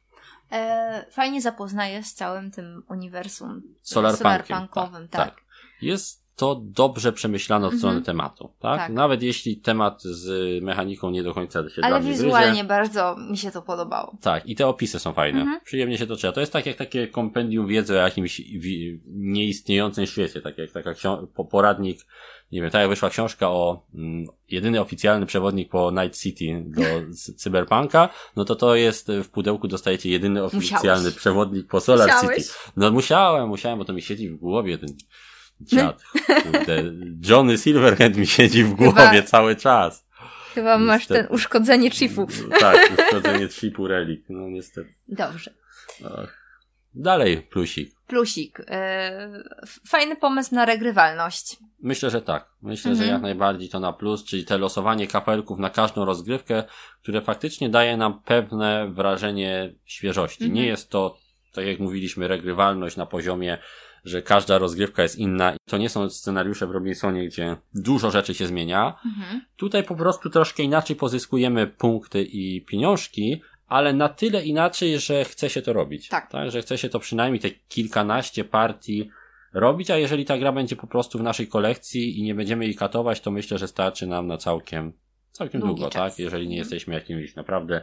[0.51, 5.07] E, fajnie zapoznaje z całym tym uniwersum solarpunkowym.
[5.07, 5.35] Tak, tak.
[5.35, 5.43] tak.
[5.81, 8.05] Jest to dobrze przemyślane od strony mhm.
[8.05, 8.79] tematu, tak?
[8.79, 8.91] tak?
[8.91, 13.61] Nawet jeśli temat z mechaniką nie do końca się Ale wizualnie bardzo mi się to
[13.61, 14.17] podobało.
[14.21, 15.41] Tak, i te opisy są fajne.
[15.41, 15.61] Mhm.
[15.63, 16.31] Przyjemnie się to czyta.
[16.31, 18.41] To jest tak jak takie kompendium wiedzy o jakimś
[19.05, 20.93] nieistniejącym świecie, tak jak taka
[21.51, 21.99] poradnik
[22.53, 26.81] nie wiem, tak jak wyszła książka o mm, jedyny oficjalny przewodnik po Night City do
[27.41, 31.15] Cyberpunka, no to to jest w pudełku dostajecie jedyny oficjalny Musiałeś.
[31.15, 32.37] przewodnik po Solar Musiałeś.
[32.37, 32.55] City.
[32.77, 34.89] No musiałem, musiałem, bo to mi siedzi w głowie ten
[35.61, 36.03] dziad.
[36.43, 36.83] Kurde,
[37.29, 39.21] Johnny Silverhand mi siedzi w głowie Chyba...
[39.21, 40.05] cały czas.
[40.53, 40.87] Chyba niestety.
[40.87, 42.27] masz ten uszkodzenie chipu.
[42.59, 44.93] Tak, uszkodzenie chipu relik, no niestety.
[45.07, 45.53] Dobrze.
[46.05, 46.43] Ach.
[46.95, 47.95] Dalej plusik.
[48.14, 48.59] Plusik.
[48.59, 48.66] Yy,
[49.88, 51.57] fajny pomysł na regrywalność.
[51.82, 52.49] Myślę, że tak.
[52.61, 53.07] Myślę, mhm.
[53.07, 56.64] że jak najbardziej to na plus, czyli te losowanie kapelków na każdą rozgrywkę,
[57.01, 60.43] które faktycznie daje nam pewne wrażenie świeżości.
[60.43, 60.55] Mhm.
[60.55, 61.18] Nie jest to,
[61.53, 63.57] tak jak mówiliśmy, regrywalność na poziomie,
[64.05, 65.53] że każda rozgrywka jest inna.
[65.70, 68.99] To nie są scenariusze w Robinsonie, gdzie dużo rzeczy się zmienia.
[69.05, 69.41] Mhm.
[69.57, 73.41] Tutaj po prostu troszkę inaczej pozyskujemy punkty i pieniążki,
[73.74, 76.07] ale na tyle inaczej, że chce się to robić.
[76.07, 76.32] Tak.
[76.32, 76.51] tak.
[76.51, 79.09] Że chce się to przynajmniej te kilkanaście partii
[79.53, 82.76] robić, a jeżeli ta gra będzie po prostu w naszej kolekcji i nie będziemy jej
[82.76, 84.93] katować, to myślę, że starczy nam na całkiem,
[85.32, 86.13] całkiem Długi długo, czas.
[86.13, 86.19] tak?
[86.19, 86.59] Jeżeli nie mhm.
[86.59, 87.82] jesteśmy jakimiś naprawdę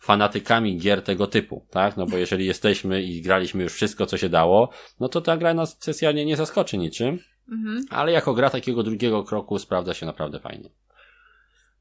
[0.00, 1.96] fanatykami gier tego typu, tak?
[1.96, 4.70] No bo jeżeli jesteśmy i graliśmy już wszystko, co się dało,
[5.00, 7.18] no to ta gra nas specjalnie nie zaskoczy niczym,
[7.52, 7.84] mhm.
[7.90, 10.70] ale jako gra takiego drugiego kroku sprawdza się naprawdę fajnie.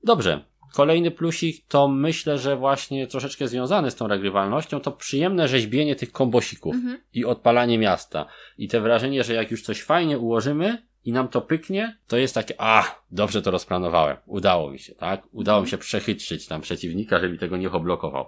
[0.03, 5.95] Dobrze, Kolejny plusik to myślę, że właśnie troszeczkę związany z tą regrywalnością, to przyjemne rzeźbienie
[5.95, 6.97] tych kombosików mhm.
[7.13, 8.25] i odpalanie miasta.
[8.57, 12.35] I te wrażenie, że jak już coś fajnie ułożymy i nam to pyknie, to jest
[12.35, 14.17] takie, a, dobrze to rozplanowałem.
[14.25, 15.23] Udało mi się, tak?
[15.31, 18.25] Udało mi się przechytrzyć tam przeciwnika, żeby tego nie oblokował.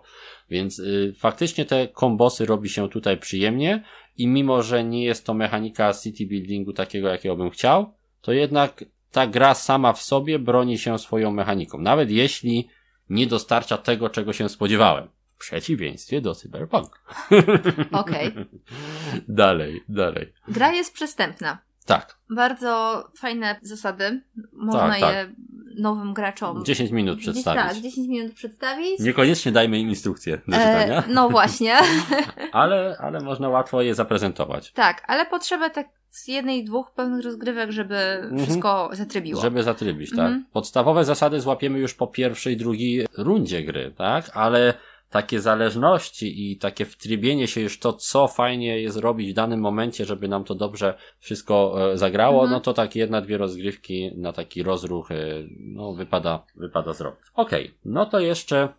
[0.50, 3.84] Więc y, faktycznie te kombosy robi się tutaj przyjemnie
[4.18, 8.86] i mimo, że nie jest to mechanika city buildingu takiego, jakiego bym chciał, to jednak
[9.14, 12.70] ta gra sama w sobie broni się swoją mechaniką, nawet jeśli
[13.09, 15.07] nie dostarcza tego, czego się spodziewałem.
[15.28, 17.03] W przeciwieństwie do Cyberpunk.
[17.91, 18.28] Okej.
[18.28, 18.45] Okay.
[19.28, 20.34] dalej, dalej.
[20.47, 21.57] Gra jest przestępna.
[21.86, 22.18] Tak.
[22.30, 24.22] Bardzo fajne zasady.
[24.53, 25.14] Można tak, tak.
[25.16, 25.36] je
[25.78, 26.66] nowym graczom.
[26.66, 27.64] 10 minut przedstawić.
[27.64, 28.99] Tak, 10 minut przedstawić.
[28.99, 31.03] Niekoniecznie dajmy im instrukcję do czytania.
[31.03, 31.78] E, no właśnie.
[32.51, 34.72] ale, ale można łatwo je zaprezentować.
[34.72, 38.39] Tak, ale potrzebę tak z jednej, dwóch pełnych rozgrywek, żeby mhm.
[38.39, 39.41] wszystko zatrybiło.
[39.41, 40.20] Żeby zatrybić, tak.
[40.20, 40.45] Mhm.
[40.53, 44.30] Podstawowe zasady złapiemy już po pierwszej, drugiej rundzie gry, tak?
[44.34, 44.74] Ale
[45.09, 50.05] takie zależności i takie wtrybienie się już to, co fajnie jest robić w danym momencie,
[50.05, 52.51] żeby nam to dobrze wszystko e, zagrało, mhm.
[52.51, 55.16] no to tak jedna, dwie rozgrywki na taki rozruch, e,
[55.59, 57.22] no wypada, wypada zrobić.
[57.36, 57.78] Okej, okay.
[57.86, 58.70] no to jeszcze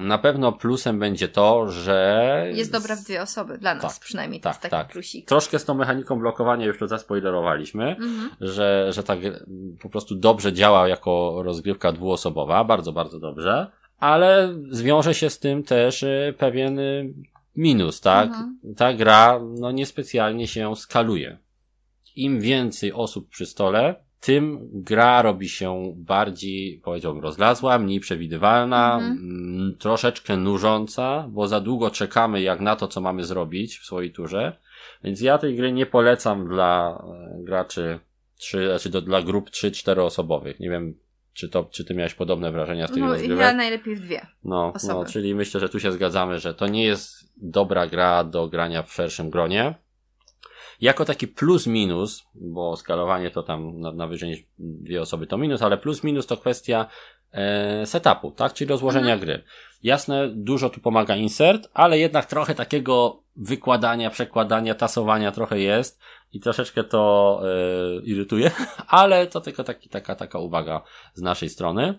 [0.00, 2.46] na pewno plusem będzie to, że...
[2.54, 4.88] Jest dobra w dwie osoby, dla nas tak, przynajmniej, to tak, jest taki tak.
[4.92, 5.28] plusik.
[5.28, 8.30] Troszkę z tą mechaniką blokowania już to zaspoilerowaliśmy, mhm.
[8.40, 9.18] że, że tak
[9.82, 15.62] po prostu dobrze działa jako rozgrywka dwuosobowa, bardzo, bardzo dobrze, ale zwiąże się z tym
[15.62, 17.14] też y, pewien y,
[17.56, 18.28] minus, tak?
[18.28, 18.58] Mhm.
[18.76, 21.38] Ta gra, no niespecjalnie się skaluje.
[22.16, 29.76] Im więcej osób przy stole, tym gra robi się bardziej, powiedziałbym, rozlazła, mniej przewidywalna, Mhm.
[29.78, 34.56] troszeczkę nużąca, bo za długo czekamy jak na to, co mamy zrobić w swojej turze.
[35.04, 37.02] Więc ja tej gry nie polecam dla
[37.38, 37.98] e, graczy,
[38.38, 40.60] trzy, znaczy do, dla grup 3-4 osobowych.
[40.60, 40.94] Nie wiem,
[41.32, 43.38] czy, to, czy ty miałeś podobne wrażenia z tych No, rozgrywek?
[43.46, 44.26] ja najlepiej w dwie.
[44.44, 44.94] No, osoby.
[44.94, 48.82] no, czyli myślę, że tu się zgadzamy, że to nie jest dobra gra do grania
[48.82, 49.74] w szerszym gronie.
[50.80, 55.38] Jako taki plus minus, bo skalowanie to tam na, na wyżej niż dwie osoby to
[55.38, 56.86] minus, ale plus minus to kwestia
[57.32, 58.52] e, setupu, tak?
[58.52, 59.42] Czyli rozłożenia gry.
[59.82, 66.00] Jasne, dużo tu pomaga insert, ale jednak trochę takiego wykładania, przekładania, tasowania trochę jest
[66.32, 68.50] i troszeczkę to e, irytuje,
[68.88, 70.82] ale to tylko taki, taka, taka uwaga
[71.14, 71.98] z naszej strony.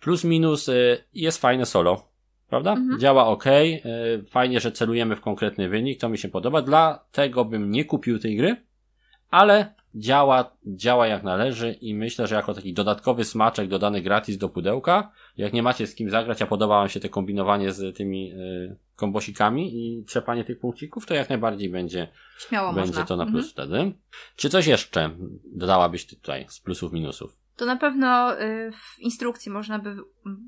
[0.00, 2.09] Plus minus y, jest fajne solo,
[2.50, 2.72] prawda?
[2.72, 3.00] Mhm.
[3.00, 3.44] Działa ok,
[4.30, 6.62] fajnie, że celujemy w konkretny wynik, to mi się podoba.
[6.62, 8.56] Dlatego bym nie kupił tej gry,
[9.30, 14.48] ale działa, działa jak należy i myślę, że jako taki dodatkowy smaczek dodany gratis do
[14.48, 18.32] pudełka, jak nie macie z kim zagrać, a podoba wam się te kombinowanie z tymi
[18.32, 23.04] y, kombosikami i trzepanie tych punkcików, to jak najbardziej będzie, Śmiało będzie można.
[23.04, 23.32] to na Mhm.
[23.42, 23.92] plus wtedy.
[24.36, 25.10] Czy coś jeszcze
[25.52, 27.39] dodałabyś tutaj z plusów, minusów?
[27.60, 29.96] To na pewno y, w instrukcji można by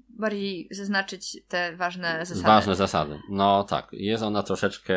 [0.09, 2.47] bardziej zaznaczyć te ważne zasady.
[2.47, 3.19] Ważne zasady.
[3.31, 4.95] No tak, jest ona troszeczkę,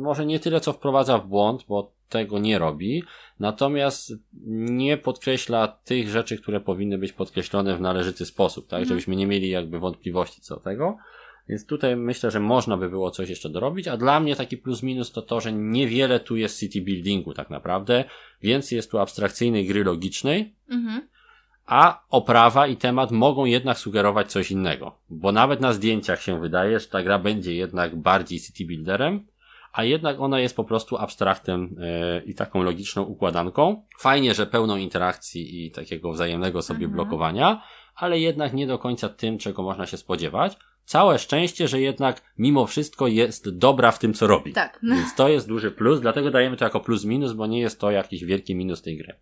[0.00, 3.02] może nie tyle co wprowadza w błąd, bo tego nie robi,
[3.40, 4.12] natomiast
[4.56, 8.88] nie podkreśla tych rzeczy, które powinny być podkreślone w należyty sposób, tak, Mhm.
[8.88, 10.96] żebyśmy nie mieli jakby wątpliwości co do tego.
[11.48, 14.82] Więc tutaj myślę, że można by było coś jeszcze dorobić, a dla mnie taki plus
[14.82, 18.04] minus to to, że niewiele tu jest city buildingu tak naprawdę,
[18.42, 21.08] więc jest tu abstrakcyjnej gry logicznej, Mhm.
[21.70, 24.98] A oprawa i temat mogą jednak sugerować coś innego.
[25.10, 29.26] Bo nawet na zdjęciach się wydaje, że ta gra będzie jednak bardziej city builderem,
[29.72, 33.82] a jednak ona jest po prostu abstraktem e, i taką logiczną układanką.
[33.98, 36.92] Fajnie, że pełną interakcji i takiego wzajemnego sobie Mhm.
[36.92, 37.62] blokowania,
[37.96, 40.56] ale jednak nie do końca tym, czego można się spodziewać.
[40.84, 44.52] Całe szczęście, że jednak mimo wszystko jest dobra w tym, co robi.
[44.52, 44.80] Tak.
[44.82, 47.90] Więc to jest duży plus, dlatego dajemy to jako plus minus, bo nie jest to
[47.90, 49.14] jakiś wielki minus tej gry.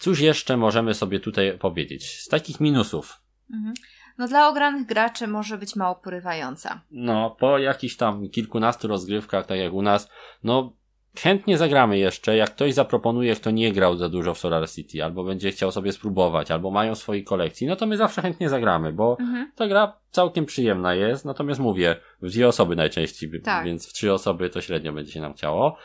[0.00, 2.20] Cóż jeszcze możemy sobie tutaj powiedzieć?
[2.20, 3.20] Z takich minusów.
[3.54, 3.74] Mhm.
[4.18, 6.80] No dla ogranych graczy może być mało porywająca.
[6.90, 10.08] No, po jakichś tam kilkunastu rozgrywkach, tak jak u nas,
[10.44, 10.72] no,
[11.18, 12.36] chętnie zagramy jeszcze.
[12.36, 15.92] Jak ktoś zaproponuje, kto nie grał za dużo w Solar City, albo będzie chciał sobie
[15.92, 19.52] spróbować, albo mają w swojej kolekcji, no to my zawsze chętnie zagramy, bo Mhm.
[19.56, 23.64] ta gra całkiem przyjemna jest, natomiast mówię, w dwie osoby najczęściej, Tak.
[23.64, 25.76] więc w trzy osoby to średnio będzie się nam chciało.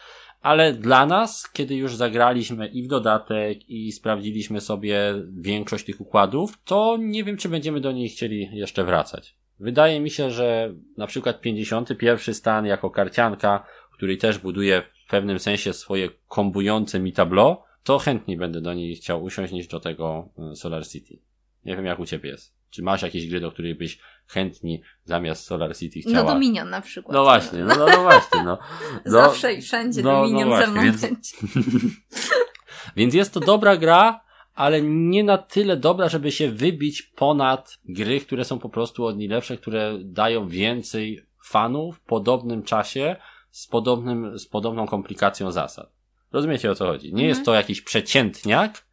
[0.46, 6.60] Ale dla nas, kiedy już zagraliśmy i w dodatek, i sprawdziliśmy sobie większość tych układów,
[6.66, 9.36] to nie wiem, czy będziemy do niej chcieli jeszcze wracać.
[9.60, 15.39] Wydaje mi się, że na przykład 51 stan jako karcianka, który też buduje w pewnym
[15.39, 20.30] sensie swoje kombujące mi tableau, to chętniej będę do niej chciał usiąść niż do tego
[20.52, 21.20] y, Solar City.
[21.66, 22.56] Nie wiem jak u ciebie jest.
[22.70, 26.15] Czy masz jakieś gry, do których byś chętniej zamiast Solar City chciała?
[26.15, 27.13] No Dominion na przykład.
[27.13, 28.57] No właśnie, no, no, no właśnie, no.
[29.05, 29.11] no.
[29.11, 31.36] Zawsze i wszędzie no, no Dominion właśnie, ze mną więc-.
[32.95, 34.21] Więc jest to dobra gra,
[34.53, 39.17] ale nie na tyle dobra, żeby się wybić ponad gry, które są po prostu od
[39.17, 43.15] niej lepsze, które dają więcej fanów w podobnym czasie
[43.51, 45.91] z podobnym, z podobną komplikacją zasad.
[46.32, 47.07] Rozumiecie o co chodzi?
[47.07, 47.30] Nie Mhm.
[47.30, 48.84] jest to jakiś przeciętniak,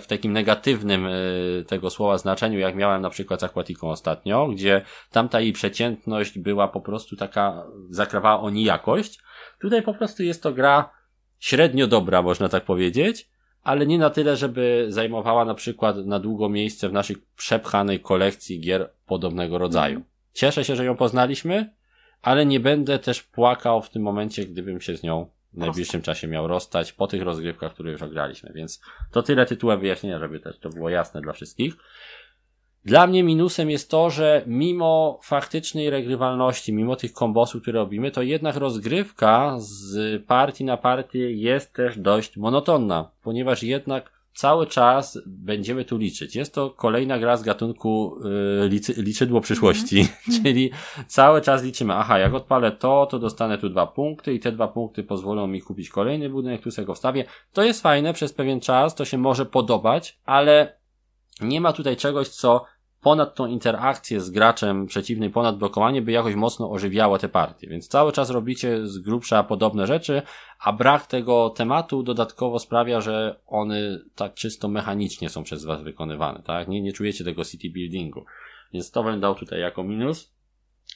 [0.00, 4.82] w takim negatywnym y, tego słowa znaczeniu, jak miałem na przykład z Aquatiką ostatnio, gdzie
[5.10, 9.20] tamta jej przeciętność była po prostu taka, zakrawała o nijakość.
[9.60, 10.90] Tutaj po prostu jest to gra
[11.38, 13.30] średnio dobra, można tak powiedzieć,
[13.62, 18.60] ale nie na tyle, żeby zajmowała na przykład na długo miejsce w naszej przepchanej kolekcji
[18.60, 20.02] gier podobnego rodzaju.
[20.32, 21.74] Cieszę się, że ją poznaliśmy,
[22.22, 26.28] ale nie będę też płakał w tym momencie, gdybym się z nią w najbliższym czasie
[26.28, 28.52] miał rozstać po tych rozgrywkach, które już ograliśmy.
[28.54, 28.80] Więc
[29.10, 31.74] to tyle tytułem wyjaśnienia, żeby też to było jasne dla wszystkich.
[32.84, 38.22] Dla mnie minusem jest to, że mimo faktycznej regrywalności, mimo tych kombosów, które robimy, to
[38.22, 45.84] jednak rozgrywka z partii na partię jest też dość monotonna, ponieważ jednak cały czas będziemy
[45.84, 46.36] tu liczyć.
[46.36, 48.16] Jest to kolejna gra z gatunku
[48.64, 50.08] y, licy, liczydło przyszłości,
[50.42, 50.70] czyli
[51.06, 54.68] cały czas liczymy, aha, jak odpalę to, to dostanę tu dwa punkty i te dwa
[54.68, 57.24] punkty pozwolą mi kupić kolejny budynek, tu sobie go wstawię.
[57.52, 60.78] To jest fajne przez pewien czas, to się może podobać, ale
[61.40, 62.64] nie ma tutaj czegoś, co
[63.00, 67.68] ponad tą interakcję z graczem przeciwnej, ponad blokowanie, by jakoś mocno ożywiało te partie.
[67.68, 70.22] Więc cały czas robicie z grubsza podobne rzeczy,
[70.60, 76.42] a brak tego tematu dodatkowo sprawia, że one tak czysto mechanicznie są przez was wykonywane,
[76.42, 76.68] tak?
[76.68, 78.24] Nie, nie czujecie tego city buildingu.
[78.72, 80.32] Więc to bym dał tutaj jako minus.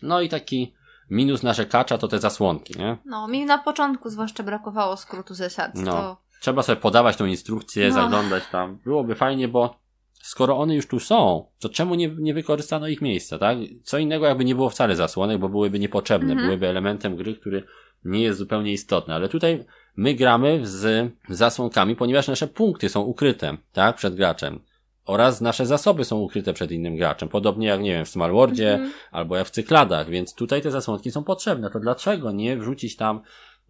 [0.02, 0.74] No i taki
[1.10, 2.96] minus narzekacza to te zasłonki, nie?
[3.04, 5.74] No, mi na początku zwłaszcza brakowało skrótu zasad.
[5.74, 5.92] No.
[5.92, 7.94] To trzeba sobie podawać tą instrukcję, No.
[7.94, 8.78] zaglądać tam.
[8.84, 9.83] Byłoby fajnie, bo
[10.26, 13.58] skoro one już tu są, to czemu nie, nie wykorzystano ich miejsca, tak?
[13.82, 16.46] Co innego jakby nie było wcale zasłonek, bo byłyby niepotrzebne, Mhm.
[16.48, 17.62] byłyby elementem gry, który
[18.04, 19.64] nie jest zupełnie istotny, ale tutaj
[19.96, 24.60] my gramy z zasłonkami, ponieważ nasze punkty są ukryte, tak, przed graczem.
[25.06, 27.28] Oraz nasze zasoby są ukryte przed innym graczem.
[27.28, 28.92] Podobnie jak, nie wiem, w Smallwordzie, Mhm.
[29.12, 31.70] albo jak w cykladach, więc tutaj te zasłonki są potrzebne.
[31.70, 33.20] To dlaczego nie wrzucić tam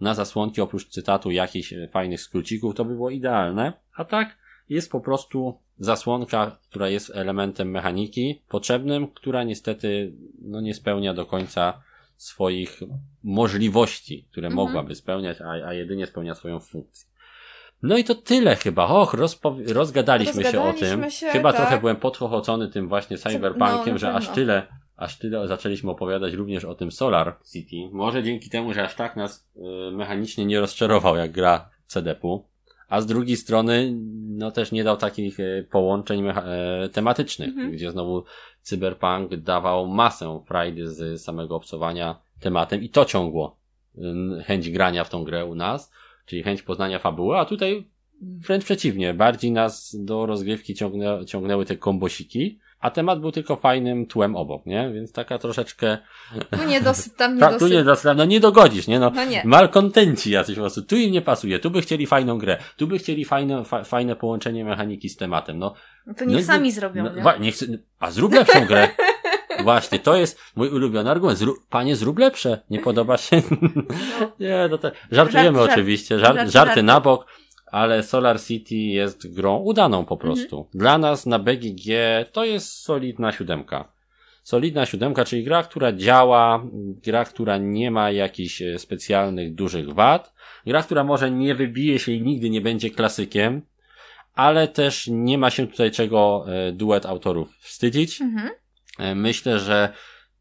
[0.01, 2.75] na zasłonki oprócz cytatu jakichś fajnych skrócików?
[2.75, 3.73] To by było idealne.
[3.97, 4.37] A tak
[4.69, 10.13] jest po prostu zasłonka, która jest elementem mechaniki potrzebnym, która niestety
[10.43, 11.83] no, nie spełnia do końca
[12.17, 12.81] swoich
[13.23, 14.67] możliwości, które Mhm.
[14.67, 17.09] mogłaby spełniać, a, a jedynie spełnia swoją funkcję.
[17.83, 18.87] No i to tyle chyba.
[18.87, 20.81] Och, rozpo- rozgadaliśmy się o tym.
[20.81, 21.61] Rozgadaliśmy się, chyba tak.
[21.61, 26.65] trochę byłem podchochocony tym właśnie cyberpunkiem, no, że aż tyle, aż tyle zaczęliśmy opowiadać również
[26.65, 27.77] o tym Solar City.
[27.93, 29.61] Może dzięki temu, że aż tak nas y,
[29.93, 32.45] mechanicznie nie rozczarował jak gra CDP-u.
[32.95, 33.95] A z drugiej strony,
[34.29, 37.73] no też nie dał takich y, połączeń e, tematycznych, Mhm.
[37.73, 38.25] gdzie znowu
[38.63, 43.57] cyberpunk dawał masę frajdy z samego obcowania tematem i to ciągło
[44.45, 45.93] chęć grania w tą grę u nas,
[46.27, 47.89] czyli chęć poznania fabuły, a tutaj
[48.21, 54.07] wręcz przeciwnie, bardziej nas do rozgrywki ciągnę, ciągnęły te kombosiki, a temat był tylko fajnym
[54.07, 54.91] tłem obok, nie?
[54.95, 55.99] Więc taka troszeczkę...
[56.51, 58.05] Tu niedosyt, tam Ta, tu niedosyt.
[58.05, 59.01] nie, no nie dogodzisz, nie?
[59.01, 59.43] No, No nie.
[59.45, 60.83] malkontenci jacyś po prostu.
[60.83, 64.17] Tu im nie pasuje, tu by chcieli fajną grę, tu by chcieli fajne, fa, fajne
[64.17, 65.59] połączenie mechaniki z tematem.
[65.59, 65.75] No,
[66.07, 67.41] No to niech no, sami no, zrobią, no, nie?
[67.41, 67.67] nie chcę,
[68.01, 68.89] a zrób lepszą grę.
[69.65, 71.39] Właśnie, to jest mój ulubiony argument.
[71.39, 72.61] Zrób, panie, zrób lepsze.
[72.71, 73.43] Nie podoba się?
[74.41, 76.19] nie, no to żartujemy Żart, oczywiście.
[76.19, 76.83] Żart, Żart, żarty żarty.
[76.83, 77.27] na bok,
[77.75, 80.69] ale Solar City jest grą udaną po prostu.
[80.75, 81.87] Dla nas na BGG
[82.33, 83.93] to jest solidna siódemka.
[84.43, 86.65] Solidna siódemka, czyli gra, która działa,
[87.05, 90.35] gra, która nie ma jakichś e, specjalnych dużych wad,
[90.67, 93.63] gra, która może nie wybije się i nigdy nie będzie klasykiem,
[94.35, 98.21] ale też nie ma się tutaj czego e, duet autorów wstydzić.
[98.21, 98.51] Mhm.
[98.99, 99.93] E, Myślę, że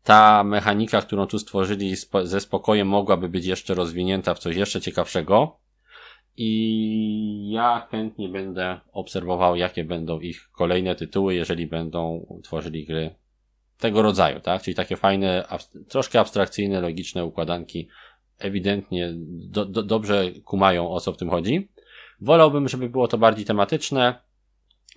[0.03, 5.62] ta mechanika, którą tu stworzyli ze spokojem mogłaby być jeszcze rozwinięta w coś jeszcze ciekawszego.
[6.37, 13.15] I ja chętnie będę obserwował, jakie będą ich kolejne tytuły, jeżeli będą tworzyli gry
[13.79, 14.61] tego rodzaju, tak?
[14.61, 15.47] Czyli takie fajne,
[15.89, 17.87] troszkę abstrakcyjne, logiczne układanki,
[18.39, 21.69] ewidentnie do, do, dobrze kumają o co w tym chodzi.
[22.21, 24.15] Wolałbym, żeby było to bardziej tematyczne.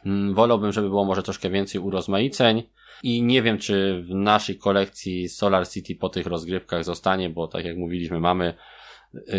[0.06, 2.62] Mm, Wolałbym, żeby było może troszkę więcej urozmaiceń.
[3.02, 7.64] I nie wiem, czy w naszej kolekcji Solar City po tych rozgrywkach zostanie, bo tak
[7.64, 8.54] jak mówiliśmy, mamy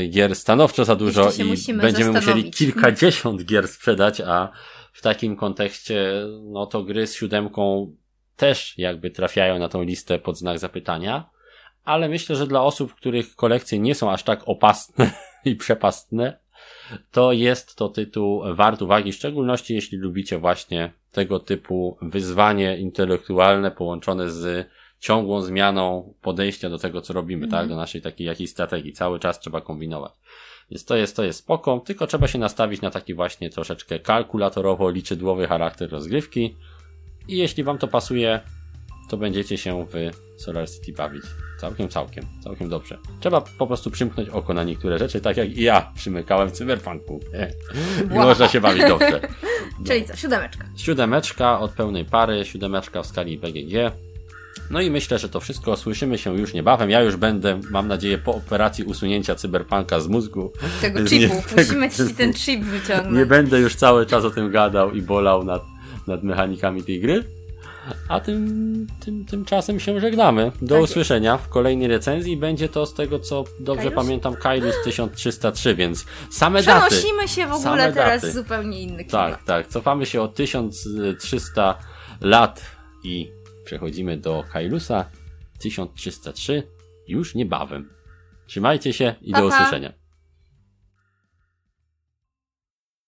[0.10, 4.52] gier stanowczo za dużo i będziemy musieli kilkadziesiąt gier sprzedać, a
[4.94, 6.14] w takim kontekście,
[6.44, 7.94] no to gry z siódemką
[8.36, 11.30] też jakby trafiają na tą listę pod znak zapytania.
[11.84, 15.12] Ale myślę, że dla osób, których kolekcje nie są aż tak opasne
[15.46, 16.40] i przepastne,
[17.12, 23.72] to jest to tytuł wart uwagi, w szczególności jeśli lubicie właśnie tego typu wyzwanie intelektualne
[23.72, 24.68] połączone z
[25.00, 27.62] ciągłą zmianą podejścia do tego, co robimy, Mhm.
[27.64, 27.70] tak?
[27.70, 28.94] Do naszej takiej jakiejś strategii.
[28.94, 30.12] Cały czas trzeba kombinować.
[30.72, 35.48] Więc to jest, to jest spoko, tylko trzeba się nastawić na taki właśnie troszeczkę kalkulatorowo-liczydłowy
[35.48, 36.56] charakter rozgrywki.
[37.28, 38.40] I jeśli wam to pasuje,
[39.10, 39.94] to będziecie się w
[40.42, 41.24] Solar City bawić.
[41.60, 42.98] Całkiem, całkiem, całkiem dobrze.
[43.20, 47.20] Trzeba po prostu przymknąć oko na niektóre rzeczy, tak jak i ja przymykałem w cyberpunku.
[48.12, 48.24] I Wow.
[48.28, 49.20] można się bawić dobrze.
[49.80, 49.86] No.
[49.88, 50.66] Czyli co, siódemeczka.
[50.76, 53.74] Siódemeczka od pełnej pary, siódemeczka w skali BGG.
[54.70, 56.90] No i myślę, że to wszystko słyszymy się już niebawem.
[56.90, 60.52] Ja już będę, mam nadzieję, po operacji usunięcia cyberpunka z mózgu.
[60.82, 61.36] Tego Nie, chipu.
[61.56, 63.30] tego Musimy ci ten chip Nie wyciągnąć.
[63.30, 65.62] będę już cały czas o tym gadał i bolał nad,
[66.08, 67.24] nad mechanikami tej gry.
[68.10, 70.52] A tym, tym, tymczasem się żegnamy.
[70.62, 70.92] Do Tak jest.
[70.92, 72.38] usłyszenia w kolejnej recenzji.
[72.38, 73.96] Będzie to z tego, co dobrze Kailus?
[73.96, 76.88] pamiętam, Kailus 1303, więc same daty.
[76.96, 78.34] Przenosimy się w ogóle teraz daty.
[78.34, 79.32] zupełnie inny klimat.
[79.32, 79.68] Tak, tak.
[79.68, 81.78] Cofamy się o 1300
[82.22, 82.62] lat
[83.04, 83.32] i
[83.68, 85.10] przechodzimy do Kailusa
[85.60, 86.64] 1303
[87.08, 87.90] już niebawem.
[88.46, 89.94] Trzymajcie się i Pa, do usłyszenia.